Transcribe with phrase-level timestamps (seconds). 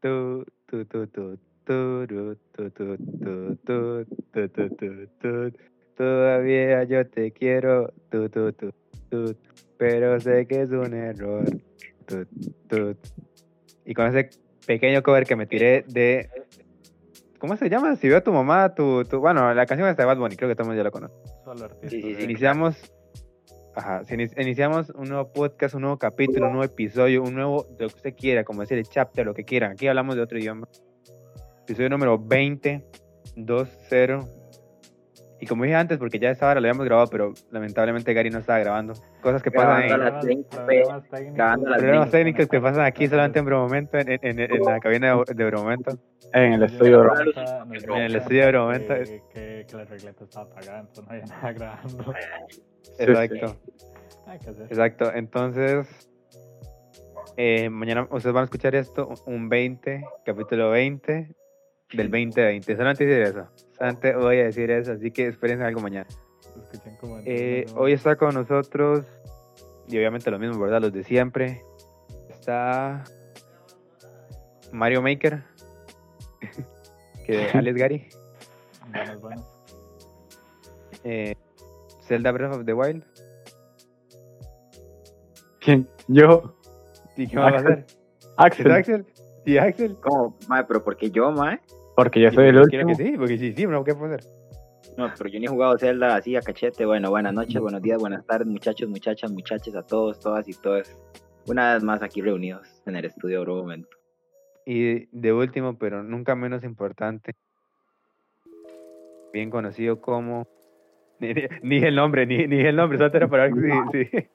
[0.00, 2.96] Tu, tu, tu, tu, tu, tu, tu, tu,
[3.64, 5.52] tu, tu, tu, tu.
[5.96, 8.70] Todavía yo te quiero, tu, tu, tu,
[9.10, 9.34] tu,
[9.78, 11.44] pero sé que es un error.
[12.06, 12.26] Tu,
[12.68, 12.96] tu.
[13.84, 14.28] Y con ese
[14.66, 16.28] pequeño cover que me tiré de.
[17.38, 17.96] ¿Cómo se llama?
[17.96, 19.20] Si veo a tu mamá, tu, tu.
[19.20, 21.14] Bueno, la canción está de Bad Bunny, creo que todo el mundo ya la conoce.
[21.44, 21.90] Solo artistas.
[21.90, 22.14] Sí, sí, sí.
[22.14, 22.92] de- Iniciamos.
[23.76, 27.66] Ajá, si ini- iniciamos un nuevo podcast, un nuevo capítulo, un nuevo episodio, un nuevo,
[27.72, 29.72] lo que usted quiera, como decir el chapter, lo que quieran.
[29.72, 30.66] Aquí hablamos de otro idioma.
[31.62, 32.82] Episodio número 20,
[33.36, 34.18] 20.
[35.38, 38.38] Y como dije antes, porque ya esta hora lo habíamos grabado, pero lamentablemente Gary no
[38.38, 38.94] estaba grabando.
[39.20, 41.34] Cosas que pasan Grabando en las 20, Problemas técnicos.
[41.36, 42.10] grabando las 20.
[42.10, 45.44] técnicos que pasan aquí solamente en Bromomento, en, en, en- en la cabina de, de
[45.44, 45.98] Bromomento.
[46.32, 47.14] En el estudio, dieron bro.
[47.34, 48.94] cuenta- nos En el estudio de que- Bromomento.
[49.34, 52.14] Que, que la regleta estaba apagada, entonces no había nada grabando.
[52.98, 53.56] Exacto.
[53.66, 54.62] Que.
[54.64, 56.08] Exacto, entonces
[57.36, 61.12] eh, mañana ustedes van a escuchar esto, un 20, capítulo 20
[61.92, 62.74] del 2020.
[62.76, 66.06] Solamente decir eso, solamente voy a decir eso, así que espérense algo mañana.
[67.00, 69.04] Como Eh, hoy está con nosotros,
[69.88, 70.80] y obviamente lo mismo, ¿verdad?
[70.80, 71.62] Los de siempre.
[72.30, 73.04] Está
[74.72, 75.42] Mario Maker,
[77.26, 78.08] que Alex Gary,
[78.90, 79.44] Buenas, buenas.
[81.04, 81.34] eh,
[82.02, 83.04] Zelda Breath of the Wild.
[85.60, 85.88] ¿Quién?
[86.08, 86.54] Yo.
[87.16, 87.86] ¿Y qué más va a hacer?
[88.36, 88.66] Axel.
[88.68, 89.06] ¿Es Axel?
[89.44, 89.96] ¿Y Axel?
[90.00, 90.36] ¿Cómo?
[90.48, 91.60] Mae, pero porque yo, mae.
[91.96, 92.86] Porque yo soy el último.
[92.88, 94.30] que sí, porque sí, sí, no, ¿qué puedo hacer?
[94.96, 96.84] No, pero yo ni he jugado Zelda así a cachete.
[96.86, 100.94] Bueno, buenas noches, buenos días, buenas tardes, muchachos, muchachas, muchachas, a todos, todas y todos.
[101.48, 103.88] Una vez más aquí reunidos en el estudio Bro Momento.
[104.64, 107.34] Y de último, pero nunca menos importante,
[109.32, 110.46] bien conocido como...
[111.18, 113.54] Ni, ni- ni el nombre, ni, ni el nombre, solo era para ver
[113.92, 114.08] si...
[114.10, 114.28] si-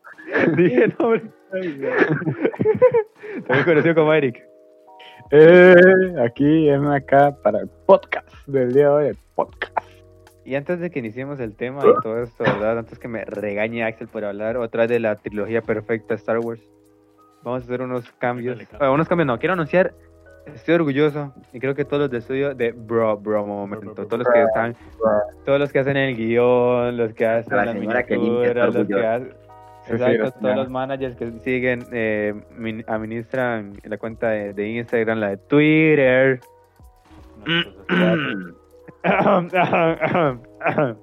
[0.58, 1.24] ni el nombre.
[3.46, 4.42] También conocido como Eric.
[5.34, 9.08] Eh, aquí, M acá para el podcast del día de hoy.
[9.08, 9.88] El podcast.
[10.44, 12.80] Y antes de que iniciemos el tema y todo esto, ¿verdad?
[12.80, 16.60] Antes que me regañe Axel por hablar otra vez de la trilogía perfecta Star Wars,
[17.44, 18.60] vamos a hacer unos cambios.
[18.82, 19.94] unos cambios, no, quiero anunciar,
[20.48, 24.20] estoy orgulloso y creo que todos los de estudio de Bro, Bro Momento, bro, todos
[24.20, 24.76] los que están,
[25.46, 29.22] todos los que hacen el guion, los que hacen La miniaturas, los que orgullosa.
[29.84, 29.98] Hacen...
[29.98, 34.68] Sí, sí, Exacto, todos los managers que siguen, eh, min- administran la cuenta de, de
[34.70, 36.40] Instagram, la de Twitter.
[39.04, 39.52] Estamos-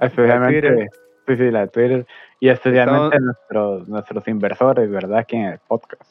[0.00, 0.60] Especialmente.
[0.60, 0.88] Twitter.
[1.26, 2.06] Sí, sí, la de Twitter.
[2.40, 5.18] Y especialmente Estamos- nuestros, nuestros inversores, ¿verdad?
[5.18, 6.02] Aquí en el podcast.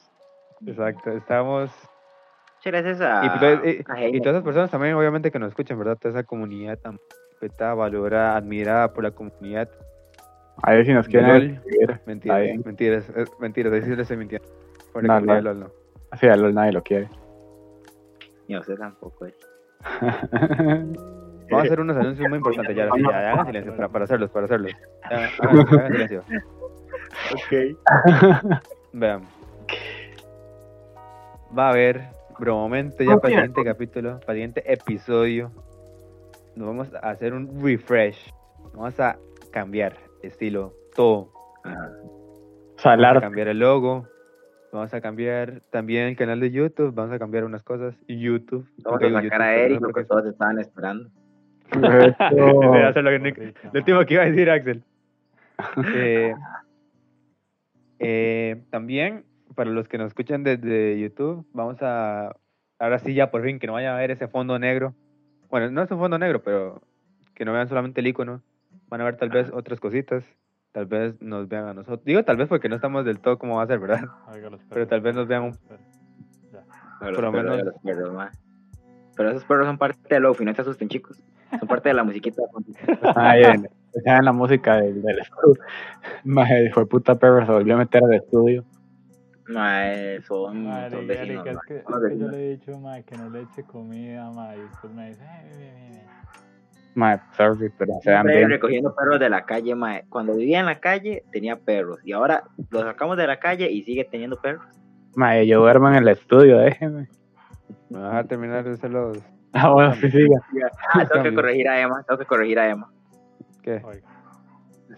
[0.66, 1.70] Exacto, estamos
[2.66, 4.18] Muchas gracias a, Y, pues, y- a Jaime.
[4.18, 5.98] y todas esas personas también, obviamente, que nos escuchan, ¿verdad?
[6.02, 7.00] Toda esa comunidad tan
[7.40, 9.70] respetada, valorada, admirada por la comunidad.
[10.64, 12.00] A ver si nos quieren escribir.
[12.06, 14.48] Mentiras, mentiras, mentiras, ahí sí les estoy mintiendo.
[14.94, 15.34] Por No, no.
[15.36, 15.68] de LOL, no.
[16.12, 17.10] Así a LOL nadie lo quiere.
[18.48, 19.26] Ni a usted tampoco.
[19.26, 19.34] eh.
[21.52, 24.46] Vamos a hacer unos anuncios muy importantes ya, ya, hagan silencio para, para hacerlos, para
[24.46, 24.72] hacerlos.
[25.12, 26.24] Ya, hagan, hagan silencio.
[28.94, 29.22] Vean.
[31.58, 32.02] Va a haber,
[32.40, 35.52] bro, momento ya para el siguiente capítulo, para el siguiente episodio.
[36.56, 38.34] Nos vamos a hacer un refresh.
[38.74, 39.18] Vamos a
[39.52, 39.96] cambiar
[40.28, 41.31] estilo, todo.
[41.63, 41.91] Ajá.
[42.78, 44.08] O sea, el Vamos a cambiar el logo.
[44.72, 46.94] Vamos a cambiar también el canal de YouTube.
[46.94, 47.96] Vamos a cambiar unas cosas.
[48.08, 48.68] YouTube.
[48.84, 51.09] Vamos a sacar YouTube, a Eric, lo que todos estaban esperando.
[51.80, 51.90] lo
[53.74, 54.84] último que iba a decir Axel.
[55.96, 56.35] Eh,
[58.00, 59.24] eh, también,
[59.56, 62.35] para los que nos escuchan desde YouTube, vamos a.
[62.78, 64.94] Ahora sí, ya por fin, que no vayan a ver ese fondo negro.
[65.50, 66.81] Bueno, no es un fondo negro, pero
[67.34, 68.41] que no vean solamente el icono.
[68.96, 70.24] Van a ver tal vez otras cositas.
[70.72, 72.06] Tal vez nos vean a nosotros.
[72.06, 74.06] Digo tal vez porque no estamos del todo como va a ser, ¿verdad?
[74.32, 75.58] Oiga, Pero tal vez nos vean un-.
[77.02, 78.32] Pero Por menos- los perros, ma.
[79.18, 81.22] Pero esos perros son parte de Lofi, no se asusten, chicos.
[81.60, 82.42] Son parte de la musiquita.
[83.18, 83.68] Ah, bien.
[83.94, 85.62] Escuchaban la música del, del estudio.
[86.24, 88.64] Maje, hijo de puta perro se volvió a meter al estudio.
[89.50, 92.72] Mae, son, Madre, son vecinos, es que, es que yo le he dicho,
[93.06, 96.02] que no le eche comida, ma, y después me dice, "Ay, ve, ve,
[96.96, 97.02] ve, ve".
[97.02, 98.50] Maje, sorry, pero se dan bien.
[98.50, 100.06] recogiendo perros de la calle, mae.
[100.09, 103.84] Cuando vivía en la calle tenía perros y ahora los sacamos de la calle y
[103.84, 104.66] sigue teniendo perros.
[105.16, 107.08] Maje, yo duermo en el estudio, déjeme.
[107.90, 109.18] Me vas a terminar de hacer los.
[109.58, 110.42] Ah, bueno, sí, siga.
[110.94, 112.92] Ah, tengo que corregir a Emma, tengo que corregir a Emma.
[113.64, 113.82] ¿Qué?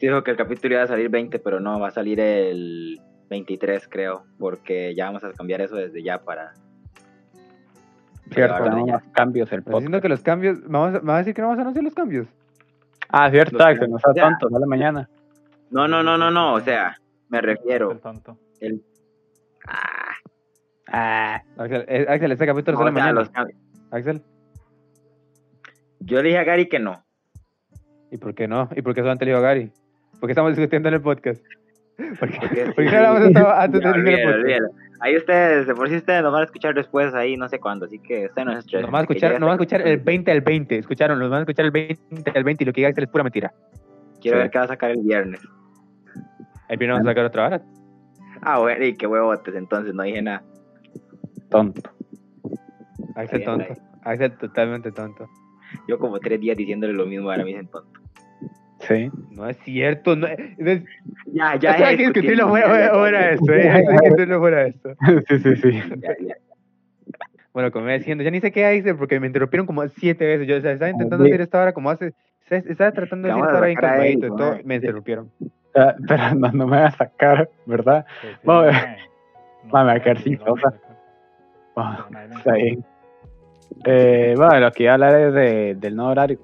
[0.02, 3.88] Dijo que el capítulo iba a salir 20, pero no, va a salir el 23,
[3.88, 6.54] creo, porque ya vamos a cambiar eso desde ya para...
[8.32, 10.02] Cierto, más cambios el Me está diciendo podcast.
[10.02, 10.68] que los cambios.
[10.68, 12.28] Vamos a, ¿me vas a decir que no vamos a anunciar los cambios?
[13.10, 14.24] Ah, cierto, Los Axel, no seas ya.
[14.24, 15.10] tonto, sale mañana.
[15.72, 16.98] No, no, no, no, no, o sea,
[17.30, 17.92] me refiero...
[17.92, 18.38] el tonto.
[18.60, 18.82] El...
[19.68, 19.94] Ah,
[20.90, 23.20] Ah, Axel, eh, Axel, este capítulo No, sale o sea, mañana.
[23.20, 24.22] los Axel,
[26.00, 27.04] Yo le dije a Gary que no.
[28.12, 28.70] ¿y por qué no?
[28.76, 29.72] ¿Y por qué solamente le dijo a Gary?
[30.20, 31.44] ¿Por qué estamos discutiendo en el podcast?
[31.98, 32.96] ¿Por qué, Porque ¿por qué sí.
[32.96, 34.70] no hablamos de antes olvídalo.
[35.00, 37.86] Ahí ustedes, de por si ustedes nos van a escuchar después, ahí no sé cuándo,
[37.86, 38.82] así que no se estresen.
[38.84, 40.78] Nos van a escuchar, nos van a escuchar el 20 al 20.
[40.78, 43.10] Escucharon, nos van a escuchar el 20 al 20 y lo que diga Axel es
[43.10, 43.54] pura mentira.
[44.22, 44.42] Quiero Sí.
[44.42, 45.42] ver qué va a sacar el viernes.
[46.70, 47.62] El viernes vamos a sacar otra hora.
[48.42, 50.44] Ah, bueno, y qué huevotes, entonces no dije nada.
[51.50, 51.82] tonto.
[53.16, 53.74] Axel tonto.
[54.04, 55.28] Axel totalmente tonto.
[55.88, 58.00] Yo como tres días diciéndole lo mismo, ahora me dicen tonto.
[58.82, 59.10] Sí.
[59.32, 60.16] No es cierto.
[60.16, 60.84] No, es,
[61.26, 61.72] Ya, ya.
[61.72, 63.52] Esto hay que discutirlo fuera, fuera- esto.
[63.54, 64.90] eh, Hay que discutirlo fuera de esto.
[65.28, 65.72] sí, sí, sí.
[66.00, 66.36] Ya, ya.
[67.54, 70.48] Bueno, como iba diciendo, ya ni sé qué Axel porque me interrumpieron como siete veces.
[70.48, 71.32] Yo o sea, estaba intentando Sí.
[71.32, 72.14] hacer esta hora como hace.
[72.50, 74.58] Estaba tratando de decir esta hora bien calmadito y todo.
[74.64, 75.32] Me interrumpieron.
[75.76, 78.06] Ah, Pero no, no me va a sacar, ¿verdad?
[78.22, 78.74] Sí, Vamos a ver.
[78.74, 78.98] mae.
[79.64, 80.78] No, Vamos a mae, quedar sí, sin vamos a cosa.
[80.78, 80.98] sacar.
[81.76, 82.86] Ah, nadie le está bien.
[83.86, 86.40] Eh, bueno, lo que iba a hablar es de, del nuevo horario.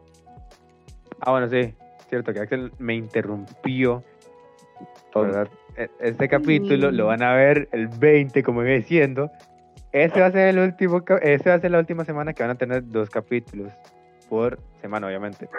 [1.21, 1.73] Ah, bueno, sí.
[2.13, 4.03] Cierto que Axel me interrumpió.
[5.11, 5.23] Todo.
[5.23, 5.47] ¿verdad?
[5.75, 9.31] E- Este capítulo lo van a ver el 20, como iba diciendo.
[9.91, 12.51] Ese va a ser el último, ese va a ser la última semana que van
[12.51, 13.71] a tener dos capítulos
[14.29, 15.49] por semana, obviamente.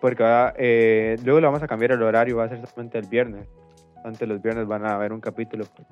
[0.00, 3.08] Porque va, eh, luego lo vamos a cambiar el horario, va a ser solamente el
[3.08, 3.48] viernes.
[4.04, 5.64] Antes los viernes van a haber un capítulo.
[5.74, 5.88] pues.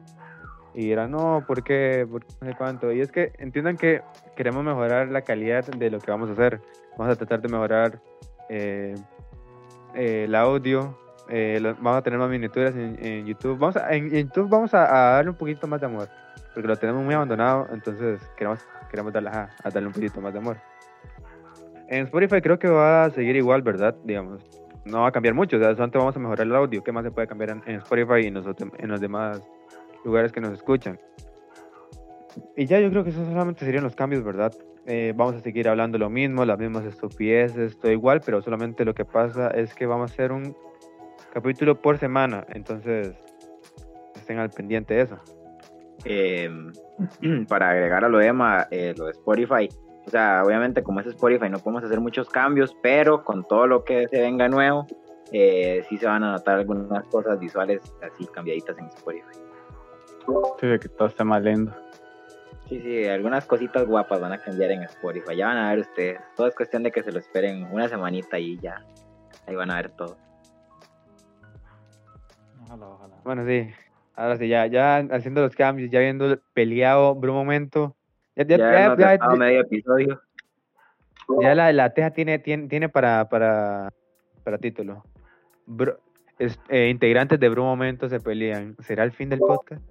[0.75, 2.07] Y dirán, no, ¿por qué?
[2.09, 2.33] ¿Por qué?
[2.43, 2.93] No sé cuánto.
[2.93, 4.03] Y es que entiendan que
[4.37, 6.61] queremos mejorar la calidad de lo que vamos a hacer.
[6.97, 7.99] Vamos a tratar de mejorar
[8.51, 8.95] eh,
[9.95, 10.99] eh, el audio.
[11.29, 13.57] eh, vamos a tener más miniaturas en, YouTube.
[13.59, 16.09] Vamos a, en, YouTube vamos a, darle un poquito más de amor.
[16.53, 17.69] Porque lo tenemos muy abandonado.
[17.73, 18.59] Entonces queremos,
[18.91, 20.57] queremos darle, a darle un poquito más de amor.
[21.89, 23.95] En Spotify creo que va a seguir igual, ¿verdad?
[24.05, 24.45] Digamos.
[24.85, 25.57] No va a cambiar mucho.
[25.57, 26.83] O sea, solamente vamos a mejorar el audio.
[26.83, 29.43] ¿Qué más se puede cambiar en, Spotify y en los demás
[30.05, 30.99] lugares que nos escuchan?
[32.57, 34.53] Y ya yo creo que eso solamente serían los cambios, ¿verdad?
[34.87, 38.95] Eh, vamos a seguir hablando lo mismo, las mismas estupideces, todo igual, pero solamente lo
[38.95, 40.57] que pasa es que vamos a hacer un
[41.33, 43.15] capítulo por semana, entonces
[44.17, 45.19] estén al pendiente de eso.
[46.05, 46.51] Eh,
[47.49, 49.69] para agregar a lo de Emma, eh, lo de Spotify.
[50.07, 53.85] O sea, obviamente como es Spotify no podemos hacer muchos cambios, pero con todo lo
[53.85, 54.87] que se venga nuevo,
[55.33, 59.39] eh, sí se van a notar algunas cosas visuales así cambiaditas en Spotify.
[60.59, 61.73] Sí, de que todo esté más lindo.
[62.71, 65.37] Sí, sí, algunas cositas guapas van a cambiar en Spotify.
[65.37, 66.21] Ya van a ver ustedes.
[66.37, 68.85] Todo es cuestión de que se lo esperen una semanita y ya.
[69.47, 70.17] Ahí van a ver todo.
[72.65, 73.17] Ojalá, ojalá.
[73.25, 73.69] Bueno, sí,
[74.15, 77.97] ahora sí, ya, ya haciendo los cambios, ya viendo peleado por un momento,
[78.37, 80.21] ya, ya, Ya, ya- ya- medio episodio.
[81.41, 83.93] ya la, la teja tiene, tiene, tiene para, para,
[84.45, 85.03] para título.
[85.67, 85.99] Bro-
[86.39, 88.77] es- eh, integrantes de Bro Momento se pelean.
[88.79, 89.83] ¿Será el fin del podcast?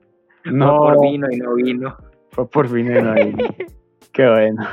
[0.46, 1.98] No, No, por vino y no vino.
[2.46, 3.36] Fue por fin no ahí.
[4.14, 4.68] Qué bueno.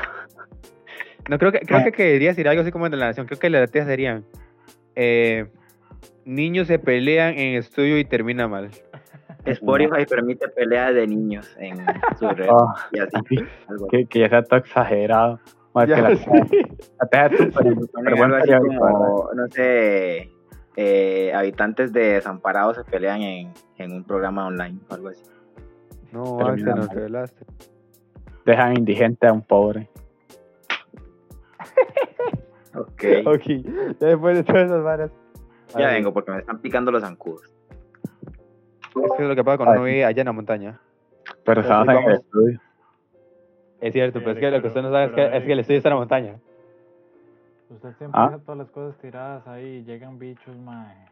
[1.29, 1.85] No, creo que, creo Ah.
[1.85, 3.27] que quería decir algo así como de la nación.
[3.27, 4.25] Creo que las tejas serían.
[4.95, 5.47] eh,
[6.25, 8.71] niños se pelean en estudio y termina mal.
[9.45, 11.79] Spotify permite peleas de niños en
[12.19, 13.13] su red Ah, y así.
[13.69, 13.97] algo así.
[13.97, 15.39] que, que ya sea todo exagerado.
[15.75, 16.25] Más que la, sí.
[18.03, 18.27] la
[19.35, 20.31] no sé,
[20.77, 25.23] eh, habitantes de Desamparados se pelean en, en un programa online o algo así.
[26.13, 26.97] No, Axel, nos mal.
[26.97, 27.45] revelaste.
[28.45, 29.89] Dejan indigente a un pobre.
[32.75, 33.43] Ok, Ok,
[33.99, 35.11] ya después de todas esas varas.
[35.79, 37.43] ya vengo porque me están picando los zancudos.
[38.95, 40.79] Es que es lo que pasa cuando uno vive allá en la montaña.
[41.45, 42.61] Pero estamos sí, en el estudio.
[43.81, 45.53] Es cierto, Sí, pero es que lo que usted no sabe es que, es que
[45.53, 46.35] el estudio está en la montaña.
[47.71, 48.27] Usted siempre Ah.
[48.31, 51.07] deja todas las cosas tiradas ahí y llegan bichos, mae.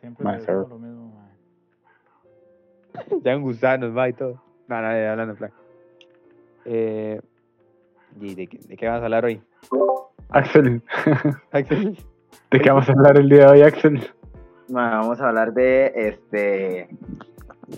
[0.00, 1.32] Siempre Mae, lo mismo, mae.
[3.22, 4.42] Ya un gusanos, va y todo.
[4.68, 5.50] No, no, ya hablando en plan.
[6.64, 7.20] Eh,
[8.20, 9.40] ¿y de, qué- ¿De qué vamos a hablar hoy?
[10.30, 10.82] Axel,
[11.52, 11.98] Axel.
[12.50, 13.94] ¿de qué vamos a hablar el día de hoy, Axel?
[14.68, 16.88] Bueno, vamos a hablar de este.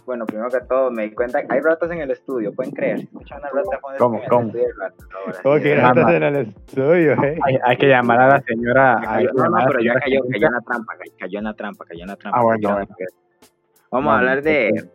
[0.07, 3.01] Bueno, primero que todo, me di cuenta que hay ratas en el estudio, pueden creer.
[3.01, 4.53] Escuchan una rata con ¿Cómo, cómo?
[5.43, 7.39] ¿Cómo que ratas en el estudio, eh?
[7.45, 9.01] Hay, hay que llamar a la señora.
[9.05, 11.85] Cayó- que no, no, pero ya cayó, cayó en la trampa, cayó- en la trampa,
[11.87, 12.39] cayó en la trampa.
[12.39, 12.87] Ah, bueno, bueno.
[13.91, 14.89] Vamos a hablar de.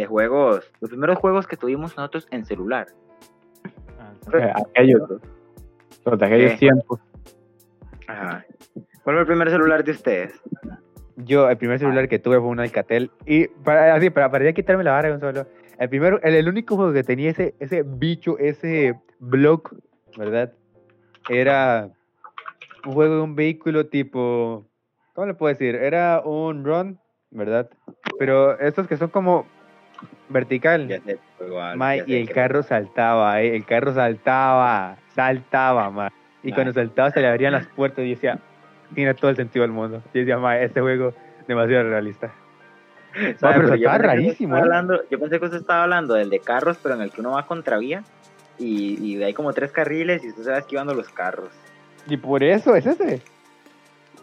[0.00, 2.86] De juegos, los primeros juegos que tuvimos nosotros en celular.
[4.32, 5.02] Ah, aquellos,
[6.06, 6.58] los de aquellos ¿Qué?
[6.58, 7.00] tiempos.
[8.06, 8.44] Ajá.
[9.02, 10.40] ¿Cuál fue el primer celular de ustedes?
[11.16, 13.10] Yo, el primer celular que tuve fue un Alcatel.
[13.26, 15.46] Y para, así, para, para ya quitarme la vara de un solo.
[15.78, 19.74] El primero, el, el único juego que tenía ese, ese bicho, ese block,
[20.16, 20.52] ¿verdad?
[21.28, 21.90] Era
[22.86, 24.66] un juego de un vehículo tipo.
[25.12, 25.74] ¿Cómo le puedo decir?
[25.74, 26.98] Era un run,
[27.30, 27.68] ¿verdad?
[28.18, 29.46] Pero estos que son como.
[30.28, 30.88] Vertical.
[31.04, 36.10] Sé, igual, sé y el carro saltaba, eh, el carro saltaba, saltaba.
[36.42, 36.54] Y Mae.
[36.54, 38.38] cuando saltaba se le abrían las puertas y decía,
[38.94, 40.02] tiene todo el sentido del mundo.
[40.14, 41.12] Y decía, mae, este juego
[41.46, 42.32] demasiado realista.
[43.38, 43.54] ¿Sabe?
[43.60, 44.62] pero yo saltaba pensé que usted rarísimo, estaba ¿eh?
[44.62, 47.32] hablando- yo pensé que usted estaba hablando del de carros, pero en el que uno
[47.32, 48.04] va contra vía
[48.58, 51.50] y, y hay como tres carriles y usted se va esquivando los carros.
[52.06, 53.20] Y por eso es ese.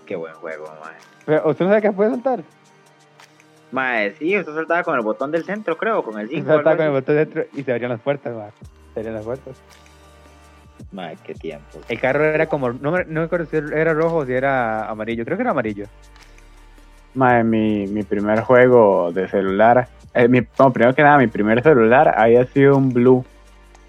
[0.05, 0.65] Qué buen juego.
[1.25, 2.39] Pero, ¿Usted no sabe qué puede saltar?
[3.71, 6.47] Mae, sí, usted saltaba con el botón del centro, creo, con el 5.
[6.47, 8.51] Saltaba con el botón dentro y se abrían las puertas, mae.
[8.93, 9.57] Se abrían las puertas.
[10.91, 11.79] Mae, qué tiempo.
[11.89, 14.89] El carro era como, no me, no me acuerdo si era rojo o si era
[14.89, 15.25] amarillo.
[15.25, 15.85] Creo que era amarillo.
[17.13, 21.61] Mae, mi, mi primer juego de celular, eh, mi, no, primero que nada, mi primer
[21.61, 23.25] celular había sido un Blue,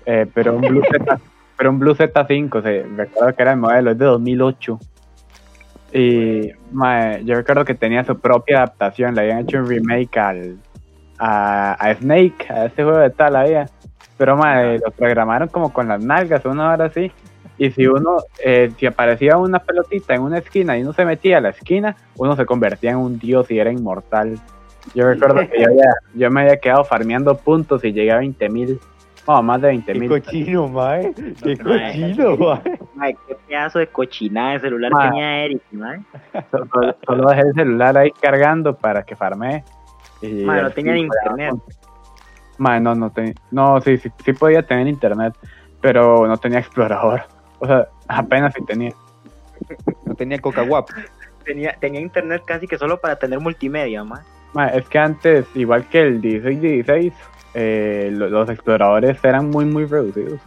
[0.07, 1.21] eh, pero un Blue Z,
[1.57, 4.79] pero un Blue Z5, se, recuerdo que era el modelo, es de 2008.
[5.93, 10.57] Y mae, yo recuerdo que tenía su propia adaptación, le habían hecho un remake al,
[11.19, 13.55] a, a Snake, a ese juego de tal ahí.
[14.17, 17.11] Pero mae, lo programaron como con las nalgas, una hora así.
[17.57, 21.39] Y si uno, eh, si aparecía una pelotita en una esquina y uno se metía
[21.39, 24.39] a la esquina, uno se convertía en un dios y era inmortal.
[24.95, 28.49] Yo recuerdo que yo, había- yo me había quedado farmeando puntos y llegué a 20
[28.49, 28.79] mil,
[29.29, 30.09] no, más de 20 Qué mil.
[30.09, 31.13] cochino, mae.
[31.15, 31.87] Qué Mae.
[31.93, 32.79] cochino, mae.
[32.95, 35.09] Mae, qué pedazo de cochinada de celular Mae.
[35.11, 36.01] tenía Eric, mae.
[36.51, 39.63] Solo, solo dejé el celular ahí cargando para que farmee.
[40.23, 41.55] Y Mae, no tenía internet.
[42.57, 43.35] Mae, no, no tenía.
[43.51, 45.35] No, sí, sí, sí podía tener internet,
[45.81, 47.23] pero no tenía explorador.
[47.61, 48.93] O sea, apenas si tenía.
[50.07, 50.89] No tenía coca guap.
[51.45, 54.23] Tenía, tenía internet casi que solo para tener multimedia, mae.
[54.53, 57.11] Mae, es que antes, igual que el 16-16,
[57.55, 60.41] eh, lo- los exploradores eran muy, muy reducidos.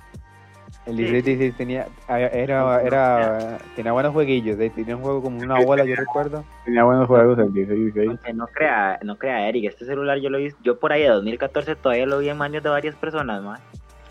[0.86, 1.04] El Sí.
[1.04, 4.60] 16 16 tenía, ah, era, era, tenía buenos jueguillos.
[4.60, 6.44] eh, Tenía un juego como una bola, yo recuerdo.
[6.66, 8.08] Tenía buenos juegos el 16-16.
[8.10, 11.10] Aunque no crea, no crea Eric, este celular yo lo vi, yo por ahí de
[11.10, 13.60] 2014 todavía lo vi en manos de varias personas.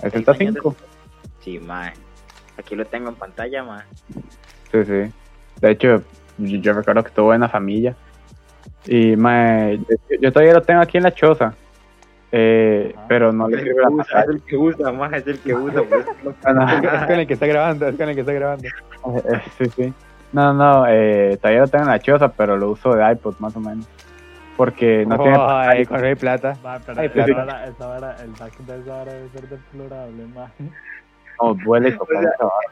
[0.00, 0.74] El Seis años Z5.
[1.40, 1.60] Sí.
[2.56, 3.82] Aquí lo tengo en pantalla, mae.
[4.70, 5.12] Sí, sí.
[5.60, 6.02] De hecho,
[6.38, 7.96] yo, yo recuerdo que estuvo en la familia.
[8.86, 11.54] Y yo todavía lo tengo aquí en la choza.
[12.32, 15.18] Eh, pero no le Es el sirve que la usa, es el que usa, mae,
[15.18, 15.82] es el que usa.
[16.22, 16.36] pues.
[16.92, 18.68] Es, con el que está grabando, es con el que está grabando.
[18.68, 19.94] eh, sí, sí.
[20.32, 23.56] No, no, eh, todavía lo tengo en la choza, pero lo uso de iPod más
[23.56, 23.86] o menos.
[24.56, 26.56] Porque no tiene Ay, cuando hay plata.
[26.62, 27.34] Ma, pero Ay, esa plata.
[27.34, 30.50] vara- esa vara- el back de esa vara debe ser deplorable, ma.
[31.42, 32.20] no, duele O sea.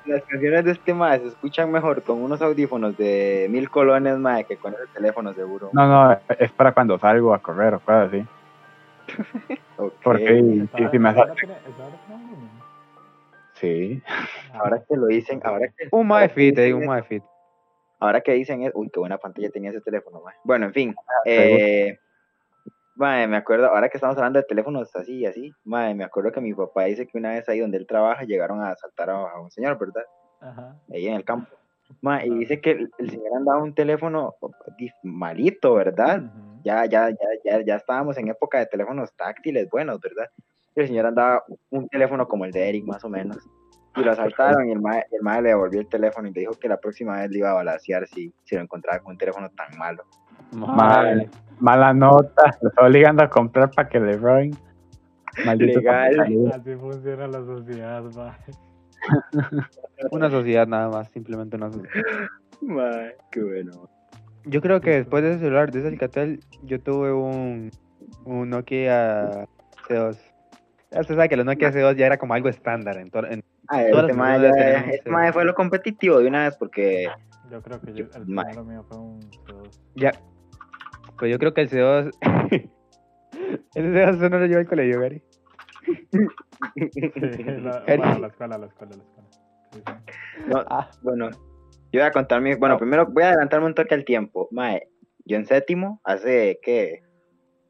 [0.05, 4.45] Las canciones de este mae se escuchan mejor con unos audífonos de mil colones, mae,
[4.45, 5.71] que con el teléfono seguro.
[5.73, 8.25] No, no, es para cuando salgo a correr o cosas así.
[10.03, 11.23] Porque sí, me hace-.
[13.55, 14.03] Sí.
[14.53, 15.89] Ahora que lo dicen, ahora que...
[15.91, 17.25] Un te digo, dicen un MyFit.
[18.01, 20.23] Ahora que dicen es, uy, qué buena pantalla tenía ese teléfono.
[20.45, 20.95] Bueno, en fin.
[21.25, 21.65] seguro.
[21.65, 21.99] Eh,
[22.95, 26.31] mae, me acuerdo, ahora que estamos hablando de teléfonos así y así, mae, me acuerdo
[26.33, 29.31] que mi papá dice que una vez ahí donde él trabaja llegaron a asaltar a,
[29.31, 30.05] a un señor, ¿verdad?
[30.41, 30.77] Ajá.
[30.93, 31.58] Ahí en el campo.
[32.01, 34.35] Mae, y dice que el, el señor andaba un teléfono
[35.03, 36.23] malito, ¿verdad?
[36.63, 40.27] Ya, ya, ya, ya, ya estábamos en época de teléfonos táctiles buenos, ¿verdad?
[40.75, 43.39] El señor andaba un teléfono como el de Eric, más o menos.
[43.97, 46.53] Y lo asaltaron y el mae, el mae le devolvió el teléfono y le dijo
[46.53, 49.51] que la próxima vez le iba a balasear si, si lo encontraba con un teléfono
[49.51, 50.05] tan malo.
[50.53, 51.29] Mal,
[51.59, 52.57] mala nota.
[52.61, 54.57] Lo estoy obligando a comprar para que le roben.
[55.45, 56.51] Maldito Legal.
[56.53, 58.37] Así funciona la sociedad, ma.
[60.11, 61.91] Una sociedad nada más, simplemente una sociedad.
[62.61, 63.89] Mae, qué bueno.
[64.45, 67.71] Yo creo que después de ese celular, de ese Alcatel, yo tuve un,
[68.25, 69.47] un Nokia
[69.89, 70.17] C2.
[70.91, 73.43] Ya usted sabe que los Nokia C2 ya era como algo estándar en, to- en
[73.71, 77.09] Ah, Todas este personas ya- tenemos este mae fue lo competitivo de una vez porque
[77.51, 79.79] Yo creo que yo, el primero mío fue un C2.
[79.97, 80.13] Ya.
[81.19, 82.11] Pues yo creo que el C2.
[83.75, 85.23] Ese C2 no lo lleva al colegio, Gary.
[86.11, 89.29] Sí, la, bueno, la escuela, la escuela, la escuela.
[89.73, 89.93] Sí, sí.
[90.49, 90.91] No, Ah.
[91.03, 92.55] bueno, yo voy a contar mi.
[92.55, 94.49] Bueno, primero voy a adelantarme un toque al tiempo.
[94.51, 94.89] Mae,
[95.25, 97.03] yo en séptimo, hace ¿qué?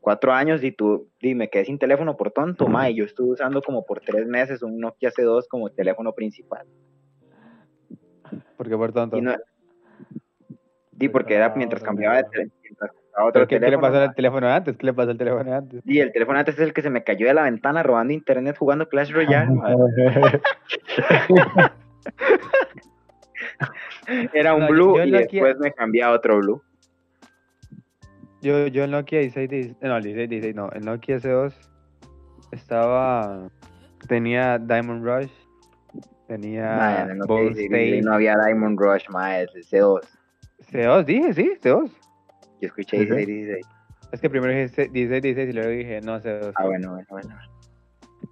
[0.01, 2.95] Cuatro años y tú, y me quedé sin teléfono por tonto, mae.
[2.95, 6.67] Yo estuve usando como por tres meses un Nokia C2 como teléfono principal.
[8.57, 9.17] Porque por tonto.
[9.17, 9.35] Y no.
[10.99, 12.91] Sí, porque era mientras cambiaba de mientras
[13.25, 14.77] otro ¿Pero qué, qué le pasó al teléfono antes?
[14.77, 15.83] ¿Qué le pasó al teléfono antes?
[15.85, 18.57] Y el teléfono antes es el que se me cayó de la ventana robando internet
[18.59, 19.49] jugando Clash Royale.
[24.33, 26.63] Era un No, blue yo y Nokia- después me cambié a otro blue.
[28.41, 31.53] Yo, yo el Nokia 16, 16 no, el 16, 16, no, el Nokia C2
[32.53, 33.49] estaba,
[34.07, 35.31] tenía Diamond Rush,
[36.29, 40.01] tenía Mae, en el Nokia Bone 16 State, no había Diamond Rush, el C2.
[40.71, 41.91] C2, dije, sí, C2.
[42.61, 43.15] Yo escuché Ujú.
[43.15, 43.67] 16, 16.
[44.13, 46.41] Es que primero dije 16, 16 y luego dije, no sé.
[46.55, 47.37] Ah, bueno, bueno, bueno.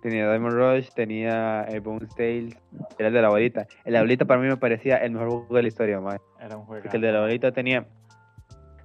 [0.03, 2.57] Tenía Diamond Rush, tenía el Bones Tales,
[2.99, 3.67] era el de la abuelita.
[3.85, 6.19] El de la abuelita para mí me parecía el mejor juego de la historia, mae.
[6.41, 6.83] Era un juego.
[6.83, 7.87] Porque el de la abuelita tenía,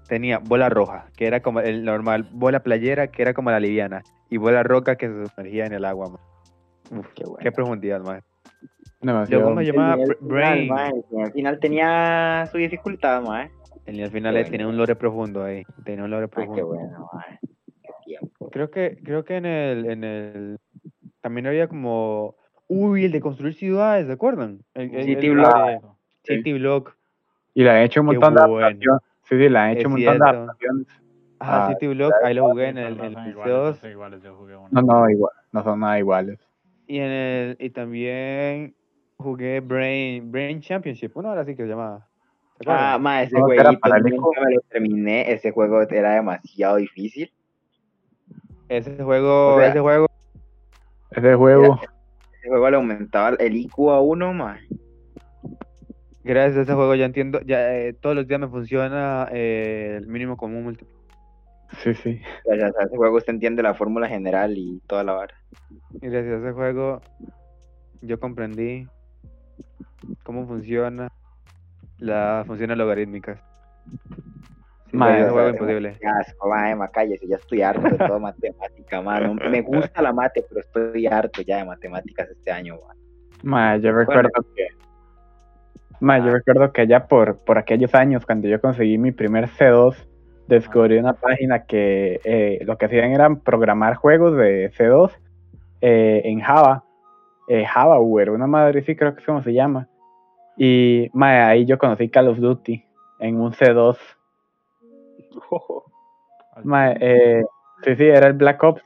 [0.08, 4.04] tenía bola roja, que era como el normal, bola playera, que era como la liviana,
[4.30, 7.00] y bola roca que se sumergía en el agua, mae.
[7.00, 7.40] Uf, Qué bueno.
[7.42, 8.02] qué profundidad.
[9.02, 9.42] Demasiado.
[9.44, 10.72] Luego me llamaba final, Brain.
[10.72, 13.50] Al final tenía su dificultad, mae.
[13.88, 16.36] Y al final Qué eh, tenía un lore profundo ahí, tenía un lore Ay, qué
[16.36, 16.68] profundo.
[16.68, 17.10] bueno.
[17.82, 18.50] Qué tiempo.
[18.50, 20.58] Creo que, creo que en el, en el,
[21.20, 22.36] también había como,
[22.68, 24.60] uy, el de construir ciudades, ¿se acuerdan?
[24.74, 25.56] El, el- City el Block.
[25.56, 25.82] de
[26.24, 26.96] City Block.
[27.54, 28.68] Y le han hecho un Qué montón de bueno.
[28.68, 29.02] adaptaciones.
[29.24, 30.88] Sí, sí, le han hecho Es un montón de adaptaciones.
[31.40, 33.62] Ah, Ah, City Block, ahí lo jugué en el, No en son el iguales, no
[33.64, 34.70] PC2 son iguales, yo jugué uno.
[34.72, 36.40] No, no, igual, no son nada iguales.
[36.86, 38.76] y en el, y también
[39.18, 42.08] jugué Brain, Brain Championship, uno ahora sí que se llamaba.
[42.63, 45.32] ¿Se Ah, mae, ese No, era jueguito nunca me lo terminé.
[45.32, 47.32] Ese juego era demasiado difícil.
[48.70, 50.08] ese juego, o sea, ese juego,
[51.12, 51.80] Ese juego,
[52.34, 54.60] Ese juego le aumentaba el IQ a uno, mae.
[56.24, 60.08] gracias a ese juego ya entiendo, ya eh, todos los días me funciona eh, el
[60.08, 60.96] mínimo común múltiplo.
[61.84, 62.22] sí, sí.
[62.46, 65.36] Gracias a ese juego usted entiende la fórmula general y toda la vara.
[66.01, 67.01] Y gracias a ese juego
[68.01, 68.88] yo comprendí
[70.24, 71.10] cómo funciona
[72.01, 73.39] las funciones logarítmicas.
[74.89, 75.98] Sí, Mae, ese o sea, juego imposible.
[76.03, 79.27] Asco, mae, ma, cállese, ya estoy harto de toda matemática, mae.
[79.27, 82.98] No- me gusta la mate, pero estoy harto ya de matemáticas este año, mae.
[83.43, 84.67] Ma, yo recuerdo que.
[86.01, 89.96] Ma, yo recuerdo que allá por, por aquellos años, cuando yo conseguí mi primer C2,
[90.48, 95.12] descubrí una página que eh, lo que hacían eran programar juegos de C2
[95.81, 96.84] eh, en Java.
[97.48, 99.88] Eh, JavaWare, una madre sí creo que es como se llama.
[100.63, 102.86] Y ma, ahí yo conocí Call of Duty
[103.18, 103.98] en un C2.
[106.56, 107.39] Al Ma, chile.
[107.39, 107.46] eh,
[107.84, 108.84] sí, sí, era el Black Ops,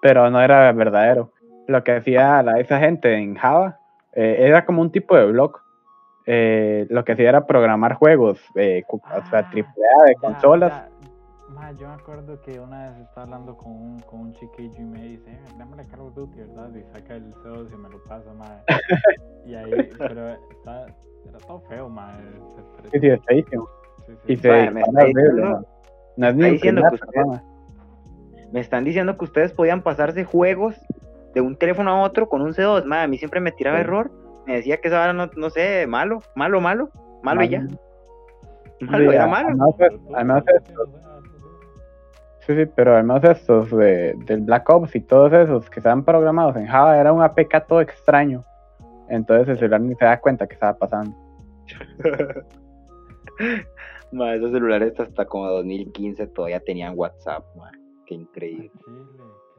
[0.00, 1.30] pero no era verdadero.
[1.66, 3.78] Lo que hacía la, esa gente en Java
[4.14, 5.58] eh, era como un tipo de blog.
[6.24, 10.72] Eh, lo que hacía era programar juegos, o sea, Ah, AAA de consolas.
[10.72, 10.88] ya.
[11.68, 14.84] Ma, yo me acuerdo que una vez estaba hablando con un, con un chiquillo y
[14.84, 16.70] me dice, eh, dámele Call of Duty, ¿verdad?
[16.74, 18.62] Y saca el C2 y me lo pasa, ma.
[19.44, 20.86] y ahí, pero está,
[21.28, 22.16] era todo feo, ma.
[22.82, 23.68] se- Sí, sí, es feísimo.
[24.06, 24.32] sí, sí.
[24.32, 25.66] Y se me está diciendo-.
[28.50, 30.74] Me están diciendo que ustedes podían pasarse juegos
[31.34, 33.04] de un teléfono a otro con un C2, mae.
[33.04, 33.82] A mí siempre me tiraba Sí.
[33.82, 34.10] error.
[34.46, 36.88] Me decía que esa vara no, no sé, malo, malo, malo,
[37.22, 37.60] malo y ya.
[38.80, 39.48] Malo, Sí, era malo.
[39.50, 39.74] Además,
[40.14, 40.44] además
[42.48, 46.56] sí, sí, pero además estos de, del Black Ops y todos esos que estaban programados
[46.56, 48.42] en Java era un APK todo extraño.
[49.08, 51.14] Entonces el celular ni se da cuenta que estaba pasando.
[54.10, 57.70] Ma, esos celulares hasta como 2015 todavía tenían WhatsApp, ma.
[58.06, 58.70] Qué increíble.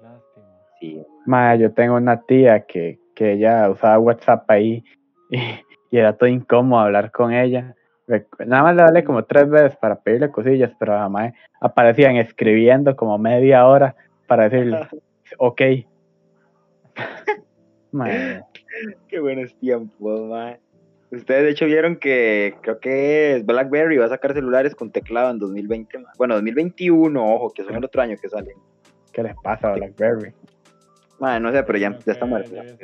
[0.02, 0.48] lástima.
[0.80, 1.06] Sí.
[1.28, 4.84] Ma, yo tengo una tía que, que ella usaba WhatsApp ahí
[5.30, 5.38] y,
[5.92, 7.76] y era todo incómodo hablar con ella.
[8.46, 13.18] Nada más le hablé como tres veces para pedirle cosillas, pero jamás aparecían escribiendo como
[13.18, 13.96] media hora
[14.28, 14.80] para decirle,
[15.38, 15.62] ok.
[19.08, 20.58] Qué buenos tiempos, ma.
[21.12, 25.32] Ustedes de hecho vieron que creo que es BlackBerry va a sacar celulares con teclado
[25.32, 26.12] en 2020, ma.
[26.18, 28.58] Bueno, 2021, ojo, que son el otro año que salen.
[29.12, 30.34] ¿Qué les pasa a BlackBerry?
[31.20, 32.52] Ma, no sé, pero ya, ya está muerto.
[32.52, 32.76] debe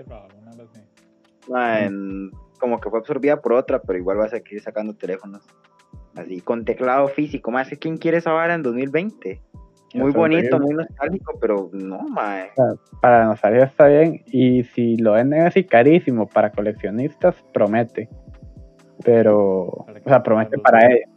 [2.60, 5.44] como que fue absorbida por otra, pero igual va a seguir sacando teléfonos.
[6.16, 7.52] Así, con teclado físico.
[7.52, 9.42] Más que quién quiere esa vara en 2020.
[9.96, 12.52] Muy bonito, muy nostálgico, pero no, mae.
[13.02, 18.10] Para nostalgia está bien y si lo venden así carísimo para coleccionistas, promete.
[19.04, 21.10] Pero, o sea, promete para ellos.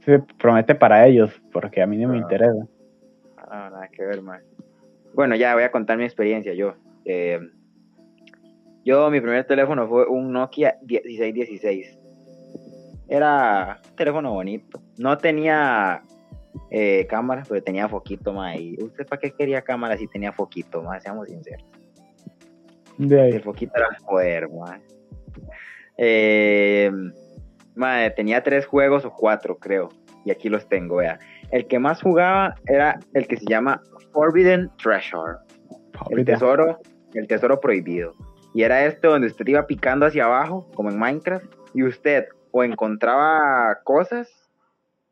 [0.00, 2.20] Sí, promete para ellos, porque a mí no me Ah.
[2.22, 2.66] interesa.
[3.36, 4.40] Ah, nada que ver, mae.
[5.14, 6.74] Bueno, ya voy a contar mi experiencia yo.
[7.04, 7.40] Eh,
[8.88, 11.98] yo, mi primer teléfono fue un Nokia 1616.
[13.06, 14.80] Era un teléfono bonito.
[14.96, 16.02] No tenía
[16.70, 18.58] eh, cámara, pero tenía foquito, mae.
[18.58, 21.02] ¿Y ¿Usted para qué quería cámara si tenía foquito, mae?
[21.02, 21.66] Seamos sinceros.
[22.96, 23.32] De ahí.
[23.32, 24.80] El foquito era poder, mae.
[25.98, 26.90] Eh,
[27.74, 29.90] mae, tenía tres juegos o cuatro, creo.
[30.24, 31.18] Y aquí los tengo, vea.
[31.50, 35.36] El que más jugaba era el que se llama Forbidden Treasure.
[36.08, 36.78] El tesoro,
[37.12, 38.14] el tesoro prohibido.
[38.58, 42.64] Y era este donde usted iba picando hacia abajo, como en Minecraft, y usted o
[42.64, 44.50] encontraba cosas,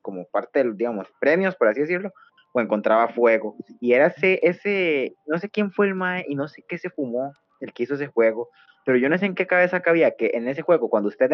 [0.02, 2.12] como parte de los, digamos, premios, por así decirlo,
[2.52, 3.54] o encontraba fuego.
[3.80, 6.90] Y era ese, ese, no sé quién fue el mae y no sé qué se
[6.90, 8.48] fumó el que hizo ese juego,
[8.84, 11.30] pero yo no sé en qué cabeza cabía que en ese juego, cuando usted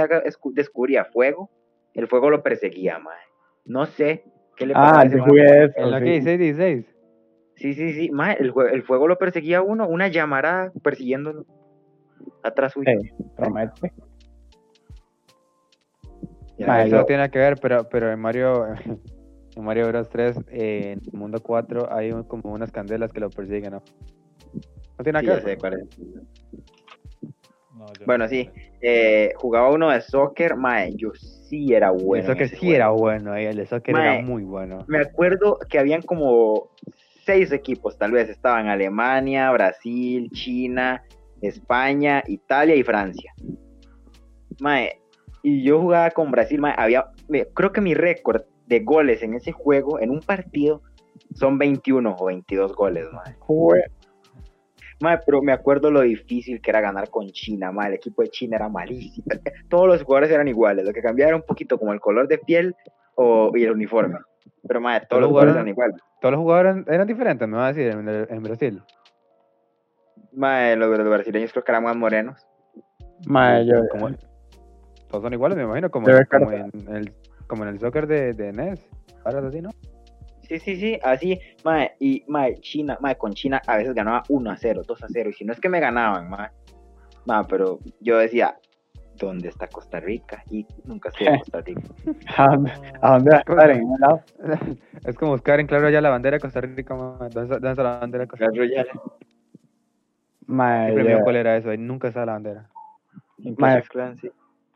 [0.52, 1.48] descubría fuego,
[1.94, 3.16] el fuego lo perseguía, mae.
[3.64, 5.72] No sé qué ¿Qué le Ah, pasaba a ese yo jugué eso.
[5.78, 6.04] En la sí.
[6.04, 6.86] que 16, 16.
[7.54, 8.10] Sí, sí, sí.
[8.10, 11.46] Mae, el, fuego lo perseguía a uno, una llamarada persiguiéndolo.
[12.42, 12.90] Atrás suyo.
[13.36, 13.92] Promete.
[16.58, 18.66] Eso yo- no tiene que ver, pero, pero en Mario
[19.56, 23.20] en Mario Bros 3, eh, en el mundo 4, hay un- como unas candelas que
[23.20, 23.82] lo persiguen, ¿no?
[24.98, 25.58] No tiene sí, que sé ver.
[25.58, 25.98] cuál es.
[27.74, 28.44] No, yo Bueno, no sí.
[28.44, 28.72] sé.
[28.84, 32.22] Eh, jugaba uno de soccer, mae, yo sí era bueno.
[32.24, 34.02] el soccer sí era bueno, eh, el de soccer Mae.
[34.16, 34.84] era muy bueno.
[34.88, 36.68] Me acuerdo que habían como
[37.24, 38.28] seis equipos, tal vez.
[38.28, 41.02] Estaban Alemania, Brasil, China,
[41.42, 43.32] España, Italia y Francia.
[44.60, 45.00] Mae,
[45.42, 47.06] y yo jugaba con Brasil, mae, había,
[47.54, 50.82] creo que mi récord de goles en ese juego, en un partido,
[51.34, 53.34] son 21 o 22 goles, mae.
[53.40, 53.84] Jue-
[55.00, 58.28] Mae, pero me acuerdo lo difícil que era ganar con China, mae, el equipo de
[58.28, 59.26] China era malísimo.
[59.68, 62.38] Todos los jugadores eran iguales, lo que cambiaba era un poquito como el color de
[62.38, 62.76] piel
[63.16, 64.18] o, y el uniforme.
[64.66, 65.96] Pero mae, todos los jugadores eran iguales.
[66.20, 68.80] Todos los jugadores eran, eran diferentes, me va a decir, en, en Brasil.
[70.32, 72.46] Mae, los, los brasileños creo que eran más morenos.
[73.26, 74.10] Mae, yo, Como-
[75.08, 77.12] todos son iguales, me imagino, como, en el,
[77.46, 78.88] como en el soccer de, de NES.
[79.24, 79.70] Ahora es así, ¿no?
[80.40, 84.50] Sí, sí, sí, así, mae, y mae, China, mae, con China a veces ganaba 1
[84.50, 86.50] a 0, 2 a 0, y si no es que me ganaban, mae,
[87.26, 88.56] mae, pero yo decía,
[89.18, 90.42] ¿dónde está Costa Rica?
[90.50, 91.82] Y nunca estuve en Costa Rica.
[92.36, 93.70] ¿a dónde, a dónde va a estar?
[93.70, 94.20] ¿En un lado?
[95.06, 97.28] es como buscar en claro ya la bandera de Costa Rica, ma.
[97.32, 98.84] ¿Dónde está, la bandera de Costa Rica?
[100.52, 102.66] Mae, dio yo, cólera eso, ahí nunca está la bandera.
[103.58, 103.82] Mae.
[104.20, 104.30] Sí.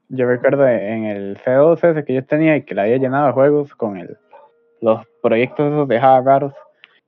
[0.08, 3.32] yo recuerdo en el C2 ese que yo tenía y que le había llenado de
[3.32, 4.16] juegos con el,
[4.80, 6.54] los proyectos esos de Java raros.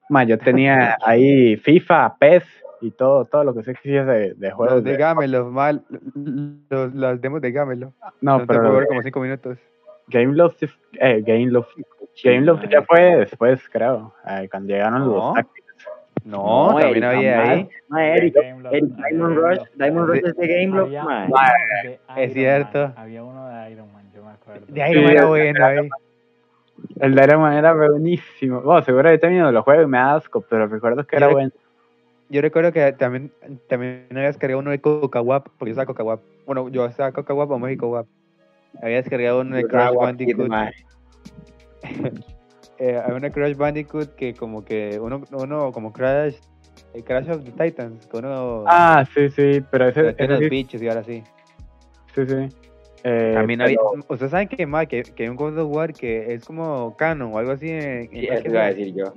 [0.09, 2.45] Mae, yo tenía ahí FIFA, PES
[2.81, 4.77] y todo, todo lo que se quisiese de, de juegos.
[4.77, 5.83] Los de de- Gamelo, mal,
[6.71, 7.93] los, las demos de Gamelo.
[8.21, 9.59] no, No, pero como cinco minutos.
[10.11, 10.63] Gameloft,
[11.01, 11.71] eh, Gameloft,
[12.25, 15.07] Gameloft ya fue después, creo, eh, cuando llegaron No.
[15.15, 15.68] los tácticos.
[16.25, 17.69] No, también Eric, había ahí.
[17.89, 19.37] Mae, Eric, Gameloft, Eric, Diamond.
[19.37, 20.97] Rush, Diamond Rush es de uno de
[22.17, 22.79] Es Iron cierto.
[22.79, 24.67] Man, Había uno de Iron Man, yo me acuerdo.
[24.67, 25.89] De no Sí, era bueno ahí.
[27.01, 28.61] El de Iron Man era buenísimo.
[28.61, 31.33] Bueno, seguro he tenido los juegos y me da asco, pero recuerdo que era Yo-
[31.35, 31.51] bueno.
[32.31, 33.33] Yo recuerdo que también,
[33.71, 36.21] también había descargado uno de Coca Wap, porque yo estaba Coca Wap.
[36.45, 38.07] Bueno, yo estaba Coca Wap o México Wap.
[38.83, 40.51] Había descargado uno de Crash Bandicoot.
[42.79, 46.37] Eh, había una Crash Bandicoot que como que uno, uno como Crash,
[46.95, 50.49] eh, Crash of the Titans, que uno Ah, sí, sí, pero ese, tiene los sí,
[50.49, 51.23] bichos y ahora sí.
[52.15, 52.49] sí, sí.
[53.05, 55.93] Eh, También había, pero- ustedes saben que, ma, que, que hay un God of War
[55.93, 59.13] que es como canon o algo así en, en Sí, eso iba a decir yo.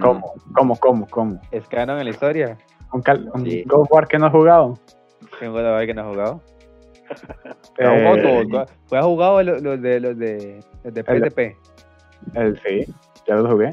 [0.00, 0.32] ¿Cómo?
[0.54, 0.76] ¿Cómo?
[0.76, 1.06] ¿Cómo?
[1.08, 1.40] ¿Cómo?
[1.50, 2.56] Es canon en la historia.
[2.92, 3.62] ¿Un, cal- un Sí.
[3.66, 4.74] God of War que no he jugado?
[5.42, 6.42] Un God of War que no ha jugado.
[7.78, 7.84] Eh,
[8.54, 8.66] Ha.
[8.86, 11.56] ¿Fue ha jugado los, los de los de los de El de- PSP?
[12.34, 12.84] El, sí,
[13.26, 13.72] ya los jugué.